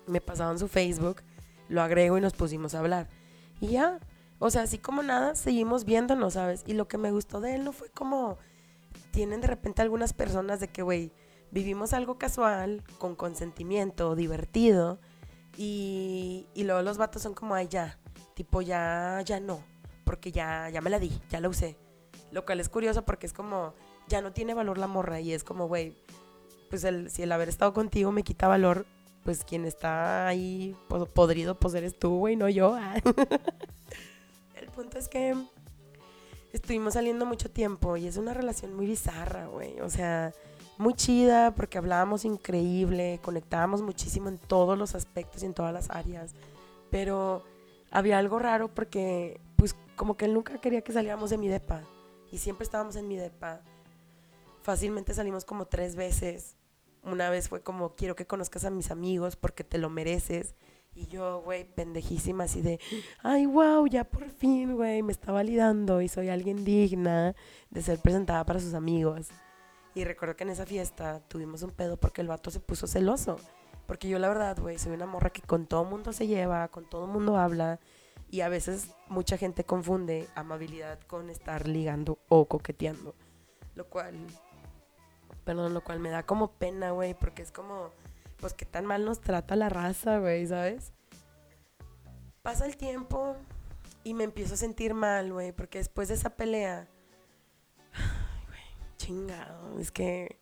Me 0.06 0.20
pasaban 0.20 0.60
su 0.60 0.68
Facebook, 0.68 1.22
lo 1.70 1.82
agrego 1.82 2.18
y 2.18 2.22
nos 2.22 2.34
pusimos 2.34 2.76
a 2.76 2.80
hablar. 2.80 3.08
Y 3.62 3.68
ya, 3.68 3.98
o 4.44 4.50
sea, 4.50 4.64
así 4.64 4.78
como 4.78 5.04
nada, 5.04 5.36
seguimos 5.36 5.86
viéndonos, 5.86 6.34
¿sabes? 6.34 6.66
Y 6.68 6.74
lo 6.74 6.90
que 6.90 6.98
me 6.98 7.12
gustó 7.12 7.40
de 7.40 7.56
él 7.56 7.64
no 7.64 7.72
fue 7.72 7.90
como. 7.90 8.38
Tienen 9.12 9.40
de 9.40 9.48
repente 9.48 9.82
algunas 9.82 10.12
personas 10.12 10.60
de 10.60 10.68
que, 10.68 10.82
güey, 10.82 11.14
vivimos 11.52 11.94
algo 11.94 12.18
casual, 12.18 12.84
con 12.98 13.16
consentimiento, 13.16 14.18
divertido 14.18 15.00
y, 15.56 16.46
y 16.54 16.66
luego 16.66 16.82
los 16.82 16.98
vatos 16.98 17.22
son 17.22 17.34
como, 17.34 17.56
ay, 17.56 17.70
ya, 17.70 17.98
tipo, 18.34 18.62
ya, 18.62 19.22
ya 19.24 19.40
no, 19.40 19.64
porque 20.04 20.34
ya, 20.34 20.70
ya 20.70 20.82
me 20.82 20.90
la 20.90 21.00
di, 21.00 21.22
ya 21.30 21.40
la 21.40 21.48
usé. 21.48 21.78
Lo 22.34 22.46
cual 22.46 22.60
es 22.60 22.68
curioso 22.68 23.06
porque 23.06 23.28
es 23.28 23.34
como, 23.34 23.74
ya 24.10 24.22
no 24.22 24.34
tiene 24.34 24.54
valor 24.54 24.78
la 24.78 24.88
morra 24.88 25.22
y 25.22 25.32
es 25.32 25.46
como, 25.46 25.70
güey, 25.70 25.96
pues 26.70 26.84
el, 26.84 27.10
si 27.10 27.22
el 27.22 27.32
haber 27.32 27.48
estado 27.48 27.72
contigo 27.72 28.12
me 28.12 28.24
quita 28.24 28.50
valor, 28.50 28.86
pues 29.24 29.46
quien 29.46 29.64
está 29.64 30.28
ahí 30.28 30.76
podrido, 31.14 31.58
pues 31.58 31.76
eres 31.76 31.98
tú, 31.98 32.18
güey, 32.18 32.36
no 32.36 32.50
yo. 32.50 32.78
el 34.64 34.72
punto 34.72 34.98
es 34.98 35.08
que 35.08 35.36
estuvimos 36.54 36.94
saliendo 36.94 37.26
mucho 37.26 37.52
tiempo 37.52 37.98
y 37.98 38.08
es 38.08 38.18
una 38.18 38.34
relación 38.34 38.74
muy 38.74 38.86
bizarra, 38.86 39.48
güey. 39.48 39.80
O 39.82 39.90
sea, 39.90 40.34
muy 40.78 40.94
chida 40.94 41.54
porque 41.54 41.78
hablábamos 41.78 42.26
increíble, 42.26 43.20
conectábamos 43.22 43.82
muchísimo 43.82 44.30
en 44.30 44.38
todos 44.38 44.78
los 44.78 44.96
aspectos 44.96 45.44
y 45.44 45.46
en 45.46 45.54
todas 45.54 45.74
las 45.74 45.90
áreas, 45.90 46.34
pero 46.90 47.44
había 47.92 48.18
algo 48.18 48.40
raro 48.40 48.74
porque 48.74 49.40
pues 49.56 49.76
como 49.96 50.18
que 50.18 50.26
él 50.26 50.34
nunca 50.34 50.60
quería 50.60 50.82
que 50.82 50.94
saliéramos 50.94 51.30
de 51.30 51.38
mi 51.38 51.48
depa 51.48 51.82
y 52.32 52.38
siempre 52.40 52.64
estábamos 52.64 52.96
en 52.96 53.08
mi 53.08 53.18
depa. 53.18 53.62
Fácilmente 54.62 55.14
salimos 55.14 55.46
como 55.46 55.66
tres 55.66 55.96
veces. 55.96 56.56
Una 57.04 57.30
vez 57.30 57.50
fue 57.50 57.62
como 57.62 57.96
quiero 57.96 58.16
que 58.16 58.26
conozcas 58.26 58.64
a 58.64 58.70
mis 58.70 58.90
amigos 58.90 59.36
porque 59.36 59.64
te 59.64 59.78
lo 59.78 59.90
mereces. 59.90 60.56
Y 60.96 61.08
yo, 61.08 61.42
güey, 61.42 61.64
pendejísima 61.64 62.44
así 62.44 62.62
de, 62.62 62.80
ay, 63.24 63.48
wow, 63.48 63.88
ya 63.88 64.04
por 64.04 64.30
fin, 64.30 64.76
güey, 64.76 65.02
me 65.02 65.12
está 65.12 65.32
validando 65.32 66.02
y 66.02 66.08
soy 66.08 66.30
alguien 66.30 66.64
digna 66.64 67.36
de 67.72 67.82
ser 67.82 68.00
presentada 68.00 68.46
para 68.46 68.60
sus 68.60 68.76
amigos. 68.76 69.30
Y 69.96 70.06
recuerdo 70.06 70.36
que 70.36 70.44
en 70.44 70.52
esa 70.52 70.66
fiesta 70.66 71.22
tuvimos 71.28 71.64
un 71.64 71.72
pedo 71.72 71.98
porque 71.98 72.22
el 72.22 72.28
vato 72.28 72.52
se 72.52 72.60
puso 72.60 72.88
celoso. 72.88 73.38
Porque 73.86 74.08
yo 74.08 74.18
la 74.18 74.30
verdad, 74.30 74.58
güey, 74.60 74.80
soy 74.80 74.94
una 74.94 75.06
morra 75.06 75.30
que 75.30 75.42
con 75.42 75.68
todo 75.68 75.84
mundo 75.84 76.14
se 76.14 76.28
lleva, 76.28 76.68
con 76.70 76.90
todo 76.90 77.06
mundo 77.08 77.38
habla. 77.38 77.80
Y 78.30 78.42
a 78.42 78.50
veces 78.50 78.90
mucha 79.08 79.38
gente 79.38 79.64
confunde 79.64 80.28
amabilidad 80.36 81.00
con 81.02 81.30
estar 81.30 81.68
ligando 81.68 82.18
o 82.30 82.46
coqueteando. 82.46 83.14
Lo 83.76 83.90
cual, 83.90 84.16
perdón, 85.44 85.74
lo 85.74 85.84
cual 85.84 86.00
me 86.00 86.10
da 86.10 86.24
como 86.24 86.52
pena, 86.54 86.92
güey, 86.92 87.14
porque 87.14 87.42
es 87.42 87.52
como, 87.52 87.92
pues 88.44 88.54
qué 88.54 88.66
tan 88.66 88.86
mal 88.86 89.06
nos 89.06 89.22
trata 89.22 89.56
la 89.56 89.70
raza, 89.70 90.20
güey, 90.20 90.46
¿sabes? 90.46 90.92
Pasa 92.42 92.66
el 92.66 92.76
tiempo 92.76 93.38
y 94.04 94.14
me 94.14 94.26
empiezo 94.26 94.56
a 94.56 94.58
sentir 94.58 94.94
mal, 94.94 95.32
güey, 95.32 95.54
porque 95.54 95.78
después 95.78 96.10
de 96.10 96.16
esa 96.16 96.32
pelea 96.32 96.90
chingado, 98.98 99.80
es 99.80 99.92
que... 99.92 100.42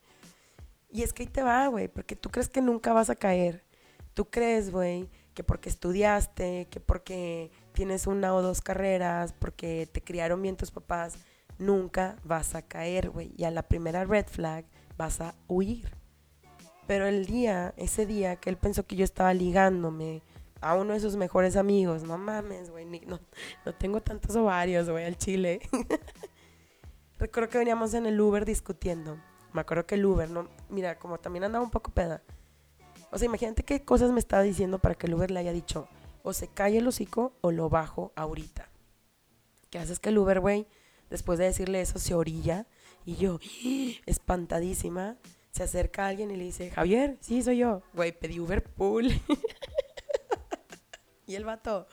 Y 0.89 1.03
es 1.03 1.13
que 1.13 1.21
ahí 1.21 1.29
te 1.29 1.43
va, 1.43 1.67
güey, 1.67 1.89
porque 1.89 2.15
tú 2.15 2.31
crees 2.31 2.49
que 2.49 2.59
nunca 2.59 2.91
vas 2.91 3.11
a 3.11 3.15
caer. 3.15 3.63
Tú 4.15 4.31
crees, 4.31 4.71
güey, 4.71 5.07
que 5.35 5.43
porque 5.43 5.69
estudiaste, 5.69 6.69
que 6.71 6.79
porque 6.79 7.51
tienes 7.71 8.07
una 8.07 8.33
o 8.33 8.41
dos 8.41 8.61
carreras, 8.61 9.31
porque 9.31 9.87
te 9.91 10.01
criaron 10.01 10.41
bien 10.41 10.57
tus 10.57 10.71
papás, 10.71 11.19
nunca 11.59 12.15
vas 12.23 12.55
a 12.55 12.63
caer, 12.63 13.11
güey. 13.11 13.31
Y 13.37 13.43
a 13.43 13.51
la 13.51 13.61
primera 13.61 14.05
red 14.05 14.25
flag 14.25 14.65
vas 14.97 15.21
a 15.21 15.35
huir. 15.47 16.00
Pero 16.91 17.07
el 17.07 17.25
día, 17.25 17.73
ese 17.77 18.05
día 18.05 18.35
que 18.35 18.49
él 18.49 18.57
pensó 18.57 18.85
que 18.85 18.97
yo 18.97 19.05
estaba 19.05 19.33
ligándome 19.33 20.21
a 20.59 20.75
uno 20.75 20.91
de 20.91 20.99
sus 20.99 21.15
mejores 21.15 21.55
amigos, 21.55 22.03
no 22.03 22.17
mames, 22.17 22.69
güey, 22.69 22.83
no, 22.83 23.17
no 23.65 23.73
tengo 23.73 24.01
tantos 24.01 24.35
ovarios, 24.35 24.89
güey, 24.89 25.05
al 25.05 25.17
chile. 25.17 25.61
Recuerdo 27.17 27.47
que 27.47 27.59
veníamos 27.59 27.93
en 27.93 28.07
el 28.07 28.19
Uber 28.19 28.43
discutiendo. 28.43 29.17
Me 29.53 29.61
acuerdo 29.61 29.85
que 29.85 29.95
el 29.95 30.05
Uber, 30.05 30.29
no, 30.29 30.49
mira, 30.67 30.99
como 30.99 31.17
también 31.17 31.45
andaba 31.45 31.63
un 31.63 31.71
poco 31.71 31.91
peda. 31.91 32.23
O 33.09 33.17
sea, 33.17 33.25
imagínate 33.25 33.63
qué 33.63 33.85
cosas 33.85 34.11
me 34.11 34.19
estaba 34.19 34.43
diciendo 34.43 34.77
para 34.77 34.95
que 34.95 35.07
el 35.07 35.13
Uber 35.13 35.31
le 35.31 35.39
haya 35.39 35.53
dicho, 35.53 35.87
o 36.23 36.33
se 36.33 36.49
calle 36.49 36.79
el 36.79 36.87
hocico 36.89 37.31
o 37.39 37.53
lo 37.53 37.69
bajo 37.69 38.11
ahorita. 38.17 38.67
¿Qué 39.69 39.79
haces 39.79 40.01
que 40.01 40.09
el 40.09 40.17
Uber, 40.17 40.41
güey, 40.41 40.67
después 41.09 41.39
de 41.39 41.45
decirle 41.45 41.79
eso, 41.79 41.99
se 41.99 42.15
orilla? 42.15 42.67
Y 43.05 43.15
yo, 43.15 43.39
espantadísima, 44.05 45.15
se 45.51 45.63
acerca 45.63 46.05
a 46.05 46.09
alguien 46.09 46.31
y 46.31 46.37
le 46.37 46.45
dice, 46.45 46.71
Javier, 46.71 47.17
sí, 47.19 47.43
soy 47.43 47.59
yo. 47.59 47.81
Güey, 47.93 48.17
pedí 48.17 48.39
Uber 48.39 48.63
Pool. 48.63 49.07
y 51.27 51.35
el 51.35 51.45
vato, 51.45 51.87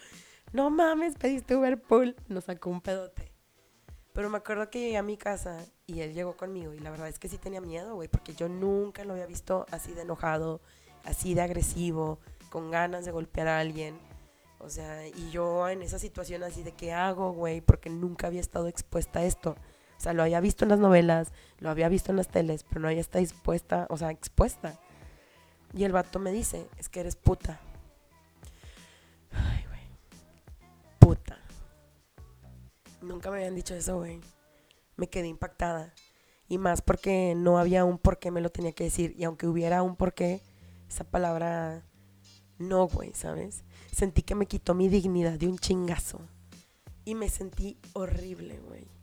no 0.52 0.70
mames, 0.70 1.16
pediste 1.16 1.56
Uber 1.56 1.80
Pool. 1.80 2.16
Nos 2.28 2.44
sacó 2.44 2.70
un 2.70 2.80
pedote. 2.80 3.32
Pero 4.12 4.30
me 4.30 4.38
acuerdo 4.38 4.70
que 4.70 4.80
llegué 4.80 4.96
a 4.96 5.02
mi 5.02 5.16
casa 5.16 5.64
y 5.86 6.00
él 6.00 6.12
llegó 6.12 6.36
conmigo 6.36 6.72
y 6.72 6.80
la 6.80 6.90
verdad 6.90 7.08
es 7.08 7.18
que 7.18 7.28
sí 7.28 7.38
tenía 7.38 7.60
miedo, 7.60 7.94
güey, 7.94 8.08
porque 8.08 8.34
yo 8.34 8.48
nunca 8.48 9.04
lo 9.04 9.12
había 9.12 9.26
visto 9.26 9.64
así 9.70 9.94
de 9.94 10.02
enojado, 10.02 10.60
así 11.04 11.34
de 11.34 11.42
agresivo, 11.42 12.18
con 12.50 12.70
ganas 12.70 13.04
de 13.04 13.12
golpear 13.12 13.48
a 13.48 13.60
alguien. 13.60 13.98
O 14.58 14.70
sea, 14.70 15.06
y 15.06 15.30
yo 15.30 15.68
en 15.68 15.82
esa 15.82 16.00
situación 16.00 16.42
así 16.42 16.64
de 16.64 16.72
qué 16.72 16.92
hago, 16.92 17.32
güey, 17.32 17.60
porque 17.60 17.90
nunca 17.90 18.26
había 18.26 18.40
estado 18.40 18.66
expuesta 18.66 19.20
a 19.20 19.24
esto. 19.24 19.54
O 19.98 20.00
sea, 20.00 20.12
lo 20.12 20.22
había 20.22 20.40
visto 20.40 20.64
en 20.64 20.70
las 20.70 20.78
novelas, 20.78 21.32
lo 21.58 21.70
había 21.70 21.88
visto 21.88 22.12
en 22.12 22.16
las 22.16 22.28
teles, 22.28 22.62
pero 22.62 22.80
no 22.80 22.88
había 22.88 23.00
estado 23.00 23.20
dispuesta, 23.20 23.86
o 23.90 23.96
sea, 23.96 24.12
expuesta. 24.12 24.78
Y 25.74 25.82
el 25.84 25.92
vato 25.92 26.20
me 26.20 26.30
dice, 26.30 26.68
es 26.78 26.88
que 26.88 27.00
eres 27.00 27.16
puta. 27.16 27.60
Ay, 29.32 29.64
güey. 29.66 29.80
Puta. 31.00 31.38
Nunca 33.02 33.30
me 33.30 33.38
habían 33.38 33.56
dicho 33.56 33.74
eso, 33.74 33.98
güey. 33.98 34.20
Me 34.96 35.08
quedé 35.08 35.26
impactada. 35.26 35.92
Y 36.48 36.58
más 36.58 36.80
porque 36.80 37.34
no 37.36 37.58
había 37.58 37.84
un 37.84 37.98
por 37.98 38.18
qué 38.18 38.30
me 38.30 38.40
lo 38.40 38.50
tenía 38.50 38.72
que 38.72 38.84
decir. 38.84 39.14
Y 39.18 39.24
aunque 39.24 39.48
hubiera 39.48 39.82
un 39.82 39.96
por 39.96 40.14
qué, 40.14 40.40
esa 40.88 41.04
palabra 41.04 41.82
no, 42.58 42.86
güey, 42.86 43.12
¿sabes? 43.14 43.64
Sentí 43.92 44.22
que 44.22 44.34
me 44.34 44.46
quitó 44.46 44.74
mi 44.74 44.88
dignidad 44.88 45.38
de 45.38 45.48
un 45.48 45.58
chingazo. 45.58 46.20
Y 47.04 47.14
me 47.14 47.28
sentí 47.28 47.78
horrible, 47.94 48.58
güey. 48.60 48.97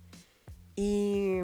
Y 0.75 1.39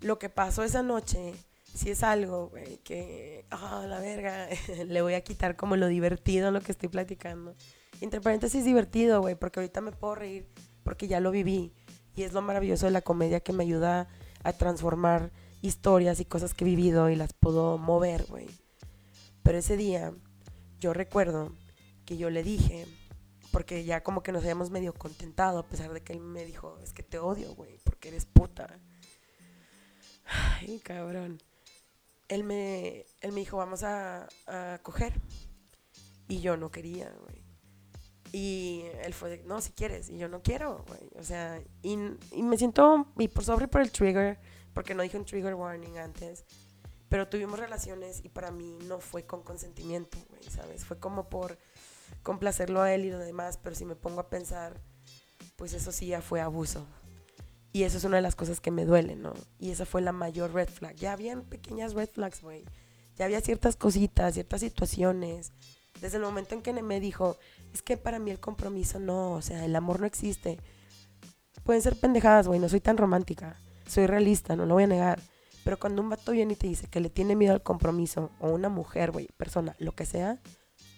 lo 0.00 0.18
que 0.18 0.28
pasó 0.28 0.62
esa 0.62 0.82
noche, 0.82 1.34
si 1.74 1.90
es 1.90 2.02
algo, 2.02 2.48
güey, 2.48 2.78
que, 2.78 3.44
ah, 3.50 3.84
la 3.88 4.00
verga, 4.00 4.48
le 4.86 5.02
voy 5.02 5.14
a 5.14 5.22
quitar 5.22 5.56
como 5.56 5.76
lo 5.76 5.86
divertido 5.88 6.50
lo 6.50 6.60
que 6.60 6.72
estoy 6.72 6.88
platicando. 6.88 7.54
Entre 8.00 8.20
paréntesis, 8.20 8.64
divertido, 8.64 9.20
güey, 9.20 9.34
porque 9.34 9.60
ahorita 9.60 9.80
me 9.80 9.92
puedo 9.92 10.14
reír 10.14 10.48
porque 10.82 11.08
ya 11.08 11.20
lo 11.20 11.30
viví. 11.30 11.72
Y 12.16 12.22
es 12.22 12.32
lo 12.32 12.42
maravilloso 12.42 12.86
de 12.86 12.92
la 12.92 13.02
comedia 13.02 13.40
que 13.40 13.52
me 13.52 13.64
ayuda 13.64 14.08
a 14.42 14.52
transformar 14.52 15.30
historias 15.62 16.20
y 16.20 16.24
cosas 16.24 16.54
que 16.54 16.64
he 16.64 16.68
vivido 16.68 17.10
y 17.10 17.16
las 17.16 17.32
puedo 17.34 17.78
mover, 17.78 18.24
güey. 18.26 18.48
Pero 19.42 19.58
ese 19.58 19.76
día, 19.76 20.12
yo 20.78 20.92
recuerdo 20.92 21.52
que 22.04 22.16
yo 22.16 22.30
le 22.30 22.42
dije, 22.42 22.86
porque 23.50 23.84
ya 23.84 24.02
como 24.02 24.22
que 24.22 24.32
nos 24.32 24.42
habíamos 24.42 24.70
medio 24.70 24.94
contentado, 24.94 25.58
a 25.58 25.66
pesar 25.66 25.92
de 25.92 26.02
que 26.02 26.12
él 26.12 26.20
me 26.20 26.44
dijo, 26.44 26.78
es 26.82 26.92
que 26.92 27.02
te 27.02 27.18
odio, 27.18 27.54
güey, 27.54 27.78
porque 27.84 28.08
eres 28.08 28.26
puta. 28.26 28.78
Ay, 30.24 30.80
cabrón. 30.80 31.42
Él 32.28 32.44
me, 32.44 33.04
él 33.20 33.32
me 33.32 33.40
dijo, 33.40 33.56
vamos 33.56 33.82
a, 33.82 34.28
a 34.46 34.78
coger. 34.82 35.12
Y 36.28 36.40
yo 36.40 36.56
no 36.56 36.70
quería, 36.70 37.12
güey. 37.24 37.42
Y 38.32 38.84
él 39.02 39.12
fue, 39.12 39.42
no, 39.46 39.60
si 39.60 39.72
quieres. 39.72 40.08
Y 40.08 40.18
yo 40.18 40.28
no 40.28 40.42
quiero, 40.42 40.84
güey. 40.86 41.10
O 41.18 41.24
sea, 41.24 41.60
y, 41.82 41.98
y, 42.32 42.42
me 42.42 42.56
siento, 42.56 43.06
y 43.18 43.28
por 43.28 43.44
sobre 43.44 43.66
por 43.66 43.80
el 43.80 43.90
trigger, 43.90 44.38
porque 44.72 44.94
no 44.94 45.02
dije 45.02 45.18
un 45.18 45.24
trigger 45.24 45.54
warning 45.54 45.98
antes. 45.98 46.44
Pero 47.08 47.28
tuvimos 47.28 47.58
relaciones 47.58 48.24
y 48.24 48.28
para 48.28 48.52
mí 48.52 48.78
no 48.86 49.00
fue 49.00 49.26
con 49.26 49.42
consentimiento, 49.42 50.16
güey, 50.28 50.44
¿sabes? 50.44 50.84
Fue 50.84 51.00
como 51.00 51.28
por 51.28 51.58
complacerlo 52.22 52.82
a 52.82 52.92
él 52.92 53.04
y 53.04 53.10
lo 53.10 53.18
demás, 53.18 53.58
pero 53.62 53.74
si 53.74 53.84
me 53.84 53.96
pongo 53.96 54.20
a 54.20 54.28
pensar, 54.28 54.80
pues 55.56 55.72
eso 55.72 55.92
sí 55.92 56.06
ya 56.06 56.20
fue 56.22 56.40
abuso. 56.40 56.86
Y 57.72 57.84
eso 57.84 57.98
es 57.98 58.04
una 58.04 58.16
de 58.16 58.22
las 58.22 58.34
cosas 58.34 58.60
que 58.60 58.70
me 58.70 58.84
duele, 58.84 59.14
¿no? 59.14 59.32
Y 59.58 59.70
esa 59.70 59.86
fue 59.86 60.02
la 60.02 60.12
mayor 60.12 60.52
red 60.52 60.68
flag. 60.68 60.96
Ya 60.96 61.12
habían 61.12 61.42
pequeñas 61.42 61.94
red 61.94 62.08
flags, 62.08 62.42
güey. 62.42 62.64
Ya 63.16 63.26
había 63.26 63.40
ciertas 63.40 63.76
cositas, 63.76 64.34
ciertas 64.34 64.60
situaciones. 64.60 65.52
Desde 66.00 66.16
el 66.16 66.22
momento 66.22 66.54
en 66.54 66.62
que 66.62 66.72
me 66.72 66.98
dijo, 66.98 67.36
es 67.72 67.82
que 67.82 67.96
para 67.96 68.18
mí 68.18 68.30
el 68.30 68.40
compromiso 68.40 68.98
no, 68.98 69.32
o 69.32 69.42
sea, 69.42 69.64
el 69.64 69.76
amor 69.76 70.00
no 70.00 70.06
existe. 70.06 70.58
Pueden 71.62 71.82
ser 71.82 71.96
pendejadas, 71.96 72.48
güey, 72.48 72.58
no 72.58 72.68
soy 72.68 72.80
tan 72.80 72.96
romántica. 72.96 73.56
Soy 73.86 74.06
realista, 74.06 74.56
no 74.56 74.66
lo 74.66 74.74
voy 74.74 74.84
a 74.84 74.88
negar. 74.88 75.20
Pero 75.62 75.78
cuando 75.78 76.02
un 76.02 76.08
vato 76.08 76.32
viene 76.32 76.54
y 76.54 76.56
te 76.56 76.66
dice 76.66 76.88
que 76.88 77.00
le 77.00 77.10
tiene 77.10 77.36
miedo 77.36 77.52
al 77.52 77.62
compromiso, 77.62 78.30
o 78.40 78.48
una 78.48 78.68
mujer, 78.68 79.10
güey, 79.10 79.28
persona, 79.36 79.76
lo 79.78 79.92
que 79.92 80.06
sea, 80.06 80.40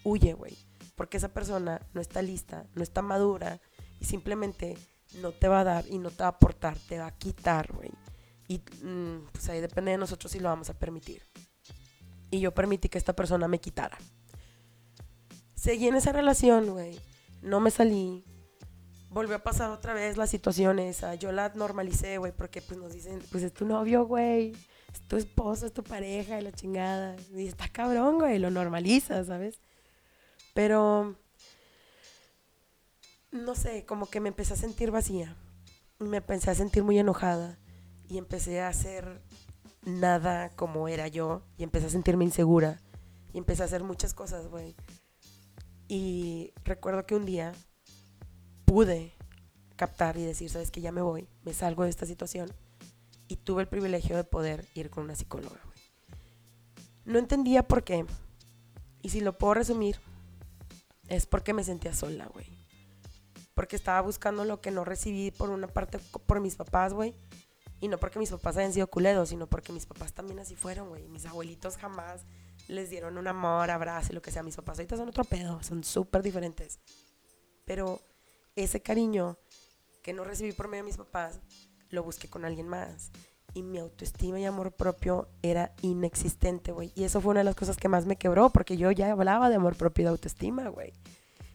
huye, 0.03 0.33
güey. 0.33 0.57
Porque 0.95 1.17
esa 1.17 1.33
persona 1.33 1.81
no 1.93 2.01
está 2.01 2.21
lista, 2.21 2.65
no 2.75 2.83
está 2.83 3.01
madura 3.01 3.59
y 3.99 4.05
simplemente 4.05 4.77
no 5.21 5.31
te 5.31 5.47
va 5.47 5.61
a 5.61 5.63
dar 5.63 5.85
y 5.87 5.97
no 5.97 6.11
te 6.11 6.23
va 6.23 6.25
a 6.25 6.29
aportar, 6.29 6.77
te 6.77 6.99
va 6.99 7.07
a 7.07 7.17
quitar, 7.17 7.71
güey. 7.73 7.91
Y 8.47 8.59
mm, 8.83 9.27
pues 9.31 9.49
ahí 9.49 9.61
depende 9.61 9.91
de 9.91 9.97
nosotros 9.97 10.31
si 10.31 10.39
lo 10.39 10.49
vamos 10.49 10.69
a 10.69 10.77
permitir. 10.77 11.23
Y 12.29 12.39
yo 12.39 12.53
permití 12.53 12.89
que 12.89 12.97
esta 12.97 13.15
persona 13.15 13.47
me 13.47 13.59
quitara. 13.59 13.97
Seguí 15.55 15.87
en 15.87 15.95
esa 15.95 16.11
relación, 16.11 16.71
güey. 16.71 16.99
No 17.41 17.59
me 17.59 17.71
salí, 17.71 18.25
volvió 19.13 19.35
a 19.35 19.39
pasar 19.39 19.69
otra 19.69 19.93
vez 19.93 20.17
la 20.17 20.27
situación 20.27 20.79
esa. 20.79 21.15
Yo 21.15 21.31
la 21.31 21.51
normalicé, 21.55 22.17
güey, 22.17 22.31
porque 22.31 22.61
pues 22.61 22.79
nos 22.79 22.93
dicen, 22.93 23.21
pues 23.31 23.43
es 23.43 23.53
tu 23.53 23.65
novio, 23.65 24.05
güey, 24.05 24.53
es 24.91 25.01
tu 25.07 25.15
esposo, 25.15 25.65
es 25.65 25.73
tu 25.73 25.83
pareja, 25.83 26.39
y 26.39 26.43
la 26.43 26.51
chingada. 26.51 27.15
Y 27.35 27.47
está 27.47 27.67
cabrón, 27.69 28.17
güey, 28.17 28.39
lo 28.39 28.49
normaliza, 28.49 29.23
¿sabes? 29.23 29.61
Pero, 30.53 31.15
no 33.31 33.55
sé, 33.55 33.85
como 33.85 34.07
que 34.07 34.19
me 34.19 34.29
empecé 34.29 34.53
a 34.53 34.57
sentir 34.57 34.91
vacía. 34.91 35.35
Me 35.99 36.17
empecé 36.17 36.51
a 36.51 36.55
sentir 36.55 36.83
muy 36.83 36.99
enojada. 36.99 37.57
Y 38.07 38.17
empecé 38.17 38.61
a 38.61 38.67
hacer 38.67 39.21
nada 39.83 40.49
como 40.55 40.87
era 40.87 41.07
yo. 41.07 41.43
Y 41.57 41.63
empecé 41.63 41.87
a 41.87 41.89
sentirme 41.89 42.25
insegura. 42.25 42.79
Y 43.33 43.37
empecé 43.37 43.63
a 43.63 43.65
hacer 43.65 43.83
muchas 43.83 44.13
cosas, 44.13 44.47
güey. 44.47 44.75
Y 45.87 46.53
recuerdo 46.63 47.05
que 47.05 47.15
un 47.15 47.25
día 47.25 47.53
pude 48.65 49.13
captar 49.75 50.17
y 50.17 50.23
decir, 50.23 50.49
sabes 50.49 50.71
que 50.71 50.81
ya 50.81 50.91
me 50.91 51.01
voy, 51.01 51.27
me 51.43 51.53
salgo 51.53 51.83
de 51.83 51.89
esta 51.89 52.05
situación. 52.05 52.51
Y 53.27 53.37
tuve 53.37 53.63
el 53.63 53.67
privilegio 53.67 54.15
de 54.15 54.23
poder 54.23 54.65
ir 54.75 54.89
con 54.89 55.03
una 55.03 55.15
psicóloga, 55.15 55.59
No 57.05 57.19
entendía 57.19 57.67
por 57.67 57.83
qué. 57.83 58.05
Y 59.01 59.09
si 59.09 59.21
lo 59.21 59.33
puedo 59.33 59.55
resumir, 59.55 59.99
es 61.07 61.25
porque 61.25 61.53
me 61.53 61.63
sentía 61.63 61.93
sola, 61.93 62.27
güey. 62.27 62.47
Porque 63.53 63.75
estaba 63.75 64.01
buscando 64.01 64.45
lo 64.45 64.61
que 64.61 64.71
no 64.71 64.83
recibí 64.83 65.31
por 65.31 65.49
una 65.49 65.67
parte 65.67 65.99
por 66.25 66.39
mis 66.39 66.55
papás, 66.55 66.93
güey. 66.93 67.15
Y 67.79 67.87
no 67.87 67.99
porque 67.99 68.17
mis 68.17 68.31
papás 68.31 68.57
hayan 68.57 68.73
sido 68.73 68.87
culedos, 68.87 69.29
sino 69.29 69.47
porque 69.47 69.73
mis 69.73 69.85
papás 69.85 70.13
también 70.13 70.39
así 70.39 70.55
fueron, 70.55 70.89
güey. 70.89 71.07
Mis 71.09 71.25
abuelitos 71.25 71.77
jamás 71.77 72.25
les 72.67 72.89
dieron 72.89 73.17
un 73.17 73.27
amor, 73.27 73.69
abrazo 73.69 74.11
y 74.11 74.15
lo 74.15 74.21
que 74.21 74.31
sea. 74.31 74.41
Mis 74.41 74.55
papás 74.55 74.79
ahorita 74.79 74.97
son 74.97 75.09
otro 75.09 75.23
pedo, 75.25 75.61
son 75.61 75.83
súper 75.83 76.23
diferentes. 76.23 76.79
Pero 77.65 78.01
ese 78.55 78.81
cariño 78.81 79.37
que 80.01 80.13
no 80.13 80.23
recibí 80.23 80.51
por 80.51 80.67
medio 80.67 80.83
de 80.83 80.87
mis 80.87 80.97
papás, 80.97 81.39
lo 81.89 82.03
busqué 82.03 82.29
con 82.29 82.45
alguien 82.45 82.67
más. 82.67 83.11
Y 83.53 83.61
mi 83.61 83.77
autoestima 83.77 84.39
y 84.39 84.45
amor 84.45 84.71
propio 84.71 85.27
era 85.41 85.73
inexistente, 85.81 86.71
güey. 86.71 86.91
Y 86.95 87.03
eso 87.03 87.21
fue 87.21 87.31
una 87.31 87.41
de 87.41 87.45
las 87.45 87.55
cosas 87.55 87.77
que 87.77 87.87
más 87.87 88.05
me 88.05 88.15
quebró, 88.15 88.49
porque 88.49 88.77
yo 88.77 88.91
ya 88.91 89.11
hablaba 89.11 89.49
de 89.49 89.55
amor 89.55 89.75
propio 89.75 90.01
y 90.01 90.05
de 90.05 90.09
autoestima, 90.09 90.69
güey. 90.69 90.93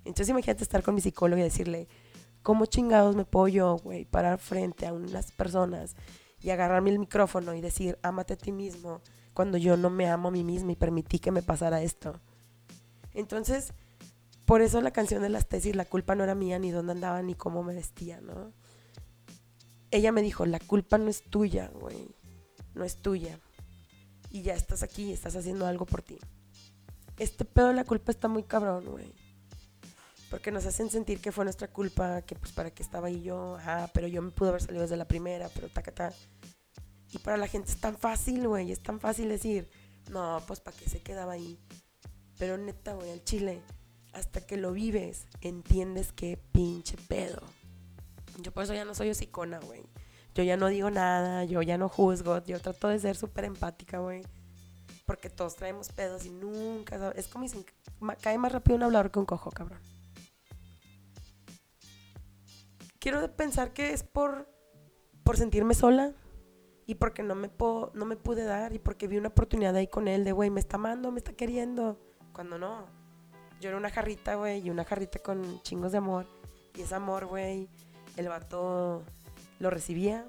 Entonces 0.04 0.28
imagínate 0.28 0.62
estar 0.62 0.82
con 0.82 0.94
mi 0.94 1.00
psicólogo 1.00 1.40
y 1.40 1.44
decirle, 1.44 1.88
¿cómo 2.42 2.66
chingados 2.66 3.16
me 3.16 3.24
puedo 3.24 3.48
yo, 3.48 3.76
güey, 3.76 4.04
parar 4.04 4.38
frente 4.38 4.87
a 4.87 4.92
unas 4.92 5.32
personas 5.32 5.96
y 6.40 6.50
agarrarme 6.50 6.90
el 6.90 6.98
micrófono 6.98 7.52
y 7.54 7.61
decir, 7.61 7.98
ámate 8.02 8.34
a 8.34 8.37
ti 8.38 8.52
mismo, 8.52 9.02
cuando 9.34 9.58
yo 9.58 9.76
no 9.76 9.90
me 9.90 10.08
amo 10.08 10.28
a 10.28 10.30
mí 10.32 10.44
misma 10.44 10.72
y 10.72 10.76
permití 10.76 11.18
que 11.18 11.32
me 11.32 11.42
pasara 11.42 11.82
esto? 11.82 12.20
Entonces, 13.12 13.72
por 14.44 14.62
eso 14.62 14.80
la 14.80 14.92
canción 14.92 15.20
de 15.20 15.28
las 15.28 15.46
tesis, 15.46 15.76
la 15.76 15.84
culpa 15.84 16.14
no 16.14 16.24
era 16.24 16.34
mía, 16.34 16.58
ni 16.58 16.70
dónde 16.70 16.92
andaba, 16.92 17.20
ni 17.20 17.34
cómo 17.34 17.62
me 17.62 17.74
vestía, 17.74 18.20
¿no? 18.20 18.52
Ella 19.90 20.12
me 20.12 20.22
dijo, 20.22 20.44
la 20.46 20.61
culpa 20.61 20.98
no 20.98 21.09
es 21.09 21.22
tuya, 21.22 21.70
güey, 21.74 22.09
no 22.74 22.85
es 22.85 22.96
tuya. 22.96 23.38
Y 24.31 24.42
ya 24.42 24.55
estás 24.55 24.83
aquí, 24.83 25.12
estás 25.12 25.37
haciendo 25.37 25.66
algo 25.66 25.87
por 25.87 26.03
ti. 26.03 26.18
Este 27.16 27.44
pedo 27.44 27.68
de 27.68 27.74
la 27.74 27.85
culpa 27.85 28.12
está 28.12 28.29
muy 28.29 28.42
cabrón, 28.42 28.85
güey. 28.85 29.12
Porque 30.31 30.53
nos 30.53 30.66
hacen 30.66 30.90
sentir 30.90 31.20
que 31.20 31.33
fue 31.33 31.44
nuestra 31.44 31.68
culpa, 31.68 32.20
que 32.22 32.35
pues 32.35 32.53
para 32.53 32.70
qué 32.70 32.83
estaba 32.83 33.09
ahí 33.09 33.22
yo, 33.22 33.57
ajá, 33.57 33.90
pero 33.94 34.07
yo 34.07 34.20
me 34.20 34.31
pude 34.31 34.51
haber 34.51 34.61
salido 34.61 34.83
desde 34.83 34.96
la 34.96 35.09
primera, 35.09 35.48
pero 35.55 35.68
tacata. 35.68 36.12
Y 37.11 37.18
para 37.18 37.38
la 37.38 37.48
gente 37.48 37.70
es 37.70 37.81
tan 37.81 37.96
fácil, 37.96 38.46
güey, 38.46 38.70
es 38.70 38.83
tan 38.83 39.01
fácil 39.01 39.31
decir, 39.31 39.70
no, 40.11 40.42
pues 40.46 40.61
para 40.61 40.77
qué 40.77 40.88
se 40.88 41.01
quedaba 41.01 41.33
ahí. 41.33 41.59
Pero 42.38 42.59
neta, 42.59 42.92
güey, 42.92 43.11
al 43.11 43.24
chile, 43.24 43.62
hasta 44.12 44.42
que 44.42 44.59
lo 44.59 44.72
vives, 44.72 45.27
entiendes 45.40 46.12
qué 46.12 46.38
pinche 46.53 46.96
pedo. 47.09 47.42
Yo 48.38 48.53
por 48.53 48.64
eso 48.64 48.74
ya 48.74 48.85
no 48.85 48.94
soy 48.94 49.11
hocicona, 49.11 49.59
güey. 49.59 49.83
Yo 50.35 50.44
ya 50.44 50.57
no 50.57 50.68
digo 50.68 50.90
nada, 50.90 51.44
yo 51.44 51.61
ya 51.62 51.77
no 51.77 51.88
juzgo, 51.88 52.42
yo 52.44 52.61
trato 52.61 52.88
de 52.88 52.98
ser 53.01 53.16
súper 53.16 53.44
empática, 53.44 53.98
güey. 53.98 54.22
Porque 55.05 55.31
todos 55.31 55.57
traemos 55.57 55.90
pedos 55.90 56.24
y 56.27 56.31
nunca, 56.31 57.12
es 57.16 57.29
como 57.29 57.46
cae 58.20 58.38
más 58.38 58.53
rápido 58.53 58.77
un 58.77 58.85
hablador 58.85 59.11
que 59.11 59.18
un 59.18 59.27
cojo, 59.27 59.51
cabrón. 59.51 59.81
Quiero 63.01 63.35
pensar 63.35 63.72
que 63.72 63.92
es 63.92 64.03
por, 64.03 64.48
por 65.24 65.37
sentirme 65.37 65.74
sola 65.74 66.12
y 66.87 66.96
porque 66.96 67.22
no 67.22 67.35
me, 67.35 67.51
no 67.94 68.05
me 68.05 68.16
pude 68.16 68.44
dar 68.44 68.72
y 68.74 68.79
porque 68.79 69.09
vi 69.09 69.16
una 69.16 69.29
oportunidad 69.29 69.74
ahí 69.74 69.88
con 69.88 70.09
él 70.09 70.24
de, 70.24 70.33
güey, 70.33 70.51
me 70.51 70.61
está 70.61 70.77
amando, 70.77 71.11
me 71.11 71.18
está 71.18 71.33
queriendo. 71.33 71.98
Cuando 72.33 72.59
no, 72.59 72.87
yo 73.61 73.70
era 73.70 73.79
una 73.79 73.90
jarrita, 73.90 74.37
güey, 74.37 74.61
y 74.61 74.70
una 74.70 74.85
jarrita 74.85 75.18
con 75.18 75.61
chingos 75.62 75.92
de 75.92 75.98
amor. 75.98 76.27
Y 76.74 76.83
ese 76.83 76.94
amor, 76.94 77.27
güey, 77.27 77.68
el 78.18 78.28
vato 78.28 79.02
lo 79.59 79.70
recibía 79.70 80.26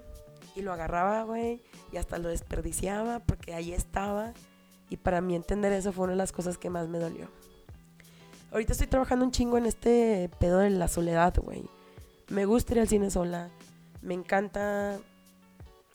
y 0.55 0.61
lo 0.61 0.71
agarraba, 0.71 1.23
güey, 1.23 1.61
y 1.91 1.97
hasta 1.97 2.17
lo 2.17 2.29
desperdiciaba 2.29 3.19
porque 3.19 3.53
ahí 3.53 3.73
estaba. 3.73 4.33
Y 4.89 4.97
para 4.97 5.21
mí 5.21 5.35
entender 5.35 5.71
eso 5.73 5.91
fue 5.91 6.05
una 6.05 6.13
de 6.13 6.17
las 6.17 6.31
cosas 6.31 6.57
que 6.57 6.69
más 6.69 6.87
me 6.87 6.99
dolió. 6.99 7.27
Ahorita 8.51 8.71
estoy 8.71 8.87
trabajando 8.87 9.25
un 9.25 9.31
chingo 9.31 9.57
en 9.57 9.65
este 9.65 10.29
pedo 10.39 10.59
de 10.59 10.71
la 10.71 10.87
soledad, 10.87 11.35
güey. 11.37 11.69
Me 12.29 12.45
gusta 12.45 12.73
ir 12.73 12.79
al 12.79 12.87
cine 12.87 13.11
sola. 13.11 13.49
Me 14.01 14.13
encanta 14.13 14.97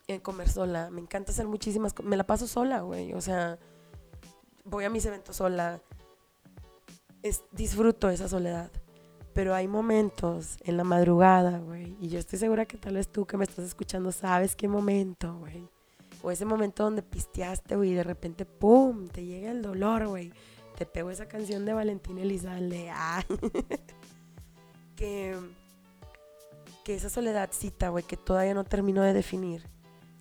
eh, 0.07 0.21
comer 0.21 0.49
sola. 0.49 0.91
Me 0.91 1.01
encanta 1.01 1.33
hacer 1.33 1.49
muchísimas 1.49 1.93
cosas. 1.93 2.09
Me 2.09 2.17
la 2.17 2.25
paso 2.25 2.47
sola, 2.47 2.83
güey. 2.83 3.13
O 3.15 3.21
sea, 3.21 3.59
voy 4.65 4.85
a 4.85 4.91
mis 4.91 5.05
eventos 5.07 5.37
sola 5.37 5.81
disfruto 7.53 8.11
esa 8.11 8.29
soledad. 8.29 8.71
Pero 9.35 9.55
hay 9.55 9.67
momentos 9.67 10.59
en 10.63 10.77
la 10.77 10.85
madrugada, 10.85 11.59
güey. 11.59 11.97
Y 12.01 12.09
yo 12.09 12.19
estoy 12.19 12.39
segura 12.39 12.67
que 12.67 12.77
tal 12.77 12.95
vez 12.95 13.09
tú 13.09 13.27
que 13.27 13.37
me 13.37 13.45
estás 13.45 13.65
escuchando 13.65 14.13
sabes 14.13 14.55
qué 14.55 14.69
momento, 14.69 15.37
güey. 15.39 15.69
O 16.23 16.31
ese 16.31 16.45
momento 16.45 16.85
donde 16.85 17.03
pisteaste, 17.03 17.77
güey, 17.77 17.91
y 17.91 17.95
de 17.95 18.05
repente, 18.05 18.47
¡pum! 18.47 19.09
Te 19.09 19.25
llega 19.25 19.51
el 19.51 19.61
dolor, 19.61 20.07
güey. 20.07 20.33
Te 20.79 20.87
pego 20.87 21.11
esa 21.11 21.27
canción 21.27 21.65
de 21.65 21.73
Valentín 21.73 22.19
Elizalde. 22.19 22.91
Ah. 22.97 23.23
que, 24.97 25.37
que 26.85 26.95
esa 26.95 27.11
soledadcita, 27.11 27.89
güey, 27.89 28.05
que 28.05 28.17
todavía 28.17 28.55
no 28.55 28.65
termino 28.65 29.03
de 29.03 29.13
definir, 29.13 29.67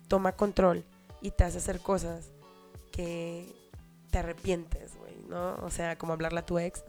toma 0.08 0.32
control 0.32 0.84
y 1.20 1.30
te 1.30 1.44
hace 1.44 1.58
hacer 1.58 1.80
cosas 1.80 2.30
que 2.90 3.54
te 4.10 4.18
arrepientes, 4.18 4.96
güey, 4.98 5.16
¿no? 5.28 5.54
O 5.62 5.70
sea, 5.70 5.96
como 5.96 6.12
hablarle 6.12 6.40
a 6.40 6.46
tu 6.46 6.58
ex, 6.58 6.84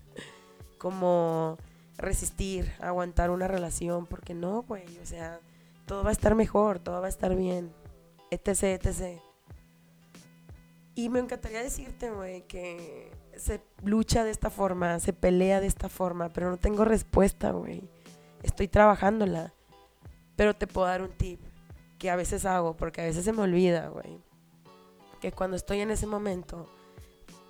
como 0.82 1.58
resistir, 1.96 2.72
aguantar 2.80 3.30
una 3.30 3.46
relación, 3.46 4.04
porque 4.04 4.34
no, 4.34 4.62
güey, 4.62 4.98
o 5.00 5.06
sea, 5.06 5.38
todo 5.86 6.02
va 6.02 6.08
a 6.08 6.12
estar 6.12 6.34
mejor, 6.34 6.80
todo 6.80 7.00
va 7.00 7.06
a 7.06 7.08
estar 7.08 7.36
bien, 7.36 7.72
etc, 8.32 8.84
etc. 8.84 9.20
Y 10.96 11.08
me 11.08 11.20
encantaría 11.20 11.62
decirte, 11.62 12.10
güey, 12.10 12.48
que 12.48 13.12
se 13.36 13.62
lucha 13.84 14.24
de 14.24 14.32
esta 14.32 14.50
forma, 14.50 14.98
se 14.98 15.12
pelea 15.12 15.60
de 15.60 15.68
esta 15.68 15.88
forma, 15.88 16.30
pero 16.30 16.50
no 16.50 16.56
tengo 16.56 16.84
respuesta, 16.84 17.52
güey. 17.52 17.88
Estoy 18.42 18.66
trabajándola. 18.66 19.54
Pero 20.34 20.52
te 20.52 20.66
puedo 20.66 20.88
dar 20.88 21.02
un 21.02 21.12
tip 21.12 21.40
que 21.96 22.10
a 22.10 22.16
veces 22.16 22.44
hago, 22.44 22.76
porque 22.76 23.02
a 23.02 23.04
veces 23.04 23.24
se 23.24 23.32
me 23.32 23.42
olvida, 23.42 23.86
güey. 23.86 24.18
Que 25.20 25.30
cuando 25.30 25.56
estoy 25.56 25.78
en 25.78 25.92
ese 25.92 26.08
momento, 26.08 26.68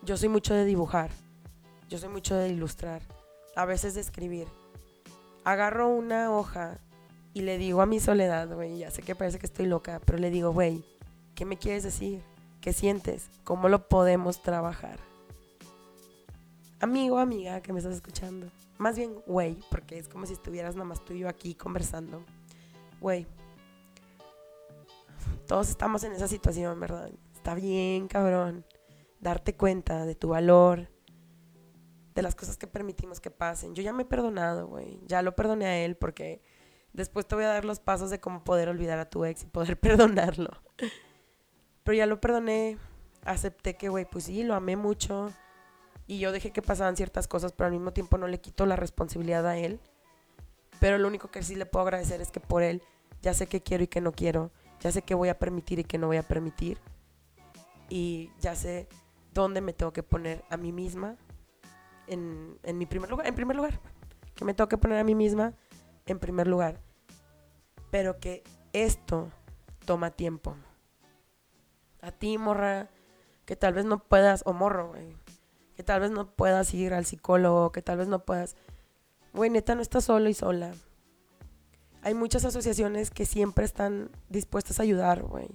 yo 0.03 0.19
soy 0.19 0.29
mucho 0.29 0.53
de 0.53 0.67
dibujar, 0.67 1.11
yo 1.89 1.97
soy 1.97 2.11
mucho 2.11 2.37
de 2.37 2.51
ilustrar, 2.51 3.01
a 3.57 3.65
veces 3.65 3.95
de 3.95 4.01
escribir. 4.01 4.47
Agarro 5.45 5.89
una 5.89 6.31
hoja 6.31 6.79
y 7.35 7.43
le 7.43 7.59
digo 7.59 7.83
a 7.83 7.87
mi 7.87 8.01
soledad, 8.01 8.53
güey, 8.55 8.79
ya 8.79 8.91
sé 8.91 9.03
que 9.03 9.15
parece 9.15 9.39
que 9.39 9.47
estoy 9.47 9.67
loca, 9.67 10.01
pero 10.05 10.19
le 10.19 10.31
digo, 10.31 10.53
güey, 10.53 10.85
¿qué 11.35 11.45
me 11.45 11.59
quieres 11.59 11.83
decir? 11.83 12.23
¿Qué 12.61 12.73
sientes? 12.73 13.29
¿Cómo 13.45 13.69
lo 13.69 13.89
podemos 13.89 14.43
trabajar? 14.43 14.99
Amigo, 16.81 17.19
amiga 17.19 17.61
que 17.61 17.73
me 17.73 17.79
estás 17.79 17.95
escuchando. 17.95 18.49
Más 18.79 18.97
bien, 18.97 19.15
güey, 19.27 19.59
porque 19.71 19.99
es 19.99 20.09
como 20.09 20.27
si 20.27 20.33
estuvieras 20.33 20.75
nada 20.75 20.85
más 20.85 21.05
tú 21.05 21.13
y 21.13 21.21
yo 21.21 21.29
aquí 21.29 21.55
conversando. 21.55 22.25
Güey, 23.01 23.27
todos 25.47 25.71
estamos 25.71 26.05
en 26.05 26.13
esa 26.13 26.29
situación, 26.29 26.79
¿verdad? 26.81 27.11
Está 27.35 27.55
bien, 27.55 28.09
cabrón. 28.09 28.65
Darte 29.21 29.55
cuenta 29.55 30.05
de 30.05 30.15
tu 30.15 30.29
valor, 30.29 30.89
de 32.15 32.23
las 32.23 32.35
cosas 32.35 32.57
que 32.57 32.67
permitimos 32.67 33.21
que 33.21 33.31
pasen. 33.31 33.75
Yo 33.75 33.83
ya 33.83 33.93
me 33.93 34.03
he 34.03 34.07
perdonado, 34.07 34.67
güey. 34.67 35.01
Ya 35.07 35.23
lo 35.23 35.35
perdoné 35.35 35.67
a 35.67 35.79
él 35.79 35.97
porque 35.97 36.43
después 36.93 37.27
te 37.27 37.35
voy 37.35 37.45
a 37.45 37.49
dar 37.49 37.65
los 37.65 37.81
pasos 37.81 38.11
de 38.11 38.21
cómo 38.21 38.45
poder 38.45 38.69
olvidar 38.69 38.99
a 38.99 39.09
tu 39.09 39.25
ex 39.25 39.43
y 39.43 39.47
poder 39.47 39.79
perdonarlo. 39.81 40.51
Pero 41.85 41.97
ya 41.97 42.07
lo 42.07 42.21
perdoné, 42.21 42.79
acepté 43.25 43.77
que, 43.77 43.89
güey, 43.89 44.05
pues 44.05 44.25
sí, 44.25 44.43
lo 44.43 44.55
amé 44.55 44.77
mucho. 44.77 45.33
Y 46.07 46.19
yo 46.19 46.33
dejé 46.33 46.51
que 46.51 46.63
pasaban 46.63 46.97
ciertas 46.97 47.29
cosas, 47.29 47.53
pero 47.53 47.67
al 47.67 47.73
mismo 47.73 47.93
tiempo 47.93 48.19
no 48.19 48.29
le 48.29 48.41
quito 48.41 48.67
la 48.67 48.77
responsabilidad 48.77 49.47
a 49.47 49.57
él. 49.57 49.81
Pero 50.81 50.99
lo 50.99 51.09
único 51.09 51.31
que 51.31 51.43
sí 51.43 51.55
le 51.55 51.67
puedo 51.67 51.85
agradecer 51.85 52.21
es 52.21 52.31
que 52.31 52.41
por 52.41 52.63
él 52.63 52.83
ya 53.23 53.35
sé 53.35 53.47
qué 53.47 53.63
quiero 53.63 53.85
y 53.85 53.89
qué 53.89 54.01
no 54.01 54.13
quiero. 54.13 54.51
Ya 54.81 54.91
sé 54.91 55.03
qué 55.03 55.15
voy 55.15 55.29
a 55.29 55.39
permitir 55.39 55.79
y 55.79 55.85
qué 55.85 55.97
no 55.97 56.09
voy 56.09 56.17
a 56.17 56.23
permitir. 56.25 56.79
Y 57.89 58.31
ya 58.41 58.57
sé 58.57 58.89
dónde 59.33 59.61
me 59.61 59.73
tengo 59.73 59.93
que 59.93 60.03
poner 60.03 60.45
a 60.51 60.57
mí 60.57 60.73
misma 60.73 61.17
en, 62.13 62.59
en 62.63 62.79
mi 62.79 62.87
primer 62.87 63.11
lugar. 63.11 63.27
En 63.27 63.35
primer 63.35 63.57
lugar. 63.57 63.81
Que 64.35 64.45
me 64.45 64.55
tengo 64.55 64.69
que 64.69 64.79
poner 64.79 64.99
a 64.99 65.05
mí 65.05 65.15
misma 65.15 65.55
en 66.07 66.19
primer 66.19 66.47
lugar. 66.47 66.81
Pero 67.91 68.19
que 68.19 68.43
esto 68.73 69.31
toma 69.85 70.11
tiempo 70.11 70.57
a 72.03 72.11
ti, 72.11 72.37
morra, 72.37 72.89
que 73.47 73.57
tal 73.57 73.73
vez 73.73 73.85
no 73.85 74.01
puedas, 74.01 74.43
o 74.45 74.53
morro, 74.53 74.93
que 75.77 75.83
tal 75.83 76.01
vez 76.01 76.11
no 76.11 76.35
puedas 76.35 76.75
ir 76.75 76.93
al 76.93 77.07
psicólogo, 77.07 77.73
que 77.73 77.81
tal 77.81 77.99
vez 77.99 78.09
no 78.09 78.25
puedas, 78.25 78.57
güey, 79.33 79.49
neta, 79.49 79.75
no 79.75 79.83
estás 79.83 80.05
solo 80.05 80.29
y 80.29 80.35
sola. 80.35 80.73
Hay 82.03 82.15
muchas 82.15 82.45
asociaciones 82.45 83.11
que 83.11 83.25
siempre 83.25 83.65
están 83.65 84.11
dispuestas 84.29 84.81
a 84.81 84.83
ayudar, 84.83 85.23
güey. 85.23 85.49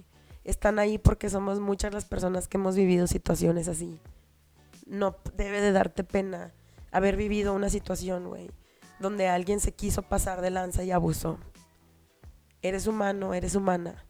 Están 0.44 0.78
ahí 0.78 0.96
porque 0.96 1.28
somos 1.28 1.60
muchas 1.60 1.92
las 1.92 2.06
personas 2.06 2.48
que 2.48 2.56
hemos 2.56 2.74
vivido 2.74 3.06
situaciones 3.06 3.68
así. 3.68 4.00
No 4.88 5.16
debe 5.34 5.60
de 5.60 5.72
darte 5.72 6.02
pena 6.02 6.52
haber 6.90 7.16
vivido 7.16 7.54
una 7.54 7.70
situación, 7.70 8.28
güey, 8.28 8.50
donde 8.98 9.28
alguien 9.28 9.60
se 9.60 9.72
quiso 9.72 10.02
pasar 10.02 10.40
de 10.40 10.50
lanza 10.50 10.82
y 10.82 10.90
abusó. 10.90 11.38
Eres 12.62 12.86
humano, 12.86 13.34
eres 13.34 13.54
humana. 13.54 14.04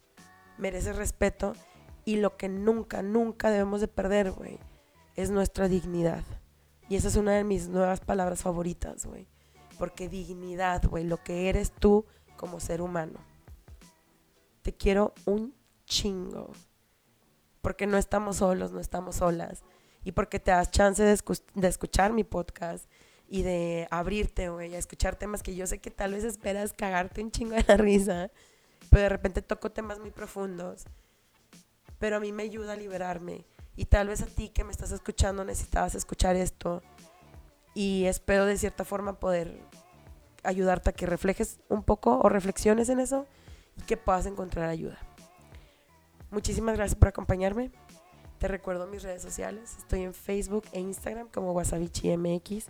Mereces 0.57 0.97
respeto 0.97 1.53
y 2.05 2.17
lo 2.17 2.37
que 2.37 2.49
nunca, 2.49 3.03
nunca 3.03 3.51
debemos 3.51 3.83
de 3.83 3.89
perder, 3.89 4.31
güey, 4.31 4.59
es 5.15 5.31
nuestra 5.31 5.69
dignidad. 5.69 6.25
Y 6.89 6.97
esa 6.97 7.09
es 7.09 7.17
una 7.17 7.33
de 7.33 7.45
mis 7.45 7.69
nuevas 7.69 8.01
palabras 8.01 8.41
favoritas, 8.41 9.05
güey. 9.05 9.29
Porque 9.79 10.09
dignidad, 10.09 10.83
güey, 10.89 11.05
lo 11.05 11.23
que 11.23 11.51
eres 11.51 11.71
tú 11.71 12.07
como 12.37 12.61
ser 12.61 12.81
humano. 12.81 13.21
Te 14.63 14.73
quiero 14.75 15.13
un 15.27 15.55
chingo. 15.85 16.53
Porque 17.61 17.87
no 17.87 17.99
estamos 17.99 18.37
solos, 18.37 18.73
no 18.73 18.81
estamos 18.81 19.17
solas. 19.17 19.63
Y 20.05 20.13
porque 20.13 20.41
te 20.41 20.51
das 20.51 20.71
chance 20.71 21.03
de, 21.03 21.69
escuchar 21.69 22.13
mi 22.13 22.25
podcast 22.25 22.89
y 23.29 23.43
de 23.43 23.87
abrirte, 23.91 24.49
güey, 24.49 24.75
a 24.75 24.79
escuchar 24.79 25.17
temas 25.17 25.43
que 25.43 25.55
yo 25.55 25.67
sé 25.67 25.79
que 25.79 25.91
tal 25.91 26.13
vez 26.13 26.25
esperas 26.25 26.73
cagarte 26.73 27.23
un 27.23 27.31
chingo 27.31 27.57
de 27.57 27.65
la 27.67 27.77
risa. 27.77 28.31
Pero 28.91 29.03
de 29.03 29.09
repente 29.09 29.43
toco 29.43 29.71
temas 29.71 29.99
muy 29.99 30.11
profundos 30.11 30.87
pero 31.99 32.17
a 32.17 32.21
mí 32.21 32.33
me 32.33 32.45
ayuda 32.45 32.75
a 32.75 32.77
liberarme. 32.77 33.45
Y 33.77 33.85
tal 33.87 34.09
vez 34.09 34.23
a 34.23 34.27
ti 34.27 34.49
que 34.49 34.65
me 34.65 34.73
estás 34.73 34.93
escuchando 34.93 35.45
necesitabas 35.45 35.95
escuchar 35.95 36.37
esto. 36.37 36.83
Y 37.75 38.05
espero 38.07 38.47
de 38.47 38.57
cierta 38.57 38.85
forma 38.85 39.21
poder 39.21 39.61
ayudarte 40.43 40.91
a 40.91 40.93
que 40.93 41.07
reflejes 41.07 41.61
un 41.69 41.83
poco 41.83 42.19
o 42.19 42.29
reflexiones 42.29 42.89
en 42.89 43.01
eso 43.01 43.27
y 43.77 43.83
que 43.83 43.97
puedas 43.97 44.27
encontrar 44.27 44.69
ayuda. 44.69 44.99
Muchísimas 46.31 46.77
gracias 46.77 46.99
por 46.99 47.09
acompañarme. 47.09 47.71
Te 48.39 48.49
recuerdo 48.49 48.87
mis 48.87 49.03
redes 49.03 49.23
sociales. 49.23 49.77
Estoy 49.79 50.03
en 50.03 50.15
Facebook 50.15 50.65
e 50.73 50.81
Instagram 50.81 51.29
como 51.29 51.53
WasabichiMX. 51.53 52.67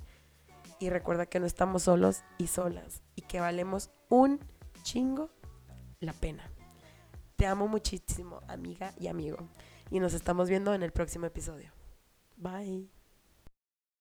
Y 0.81 0.91
recuerda 0.91 1.27
que 1.27 1.41
no 1.41 1.47
estamos 1.47 1.83
solos 1.83 2.23
y 2.39 2.47
solas 2.47 3.03
y 3.17 3.23
que 3.23 3.41
valemos 3.41 3.91
un 4.09 4.39
chingo 4.83 5.31
la 6.01 6.13
pena. 6.13 6.51
Te 7.37 7.47
amo 7.47 7.69
muchísimo, 7.69 8.41
amiga 8.49 8.93
y 8.99 9.09
amigo. 9.09 9.39
Y 9.91 10.01
nos 10.01 10.15
estamos 10.15 10.49
viendo 10.49 10.75
en 10.75 10.83
el 10.83 10.93
próximo 10.93 11.27
episodio. 11.27 11.73
Bye. 12.37 12.98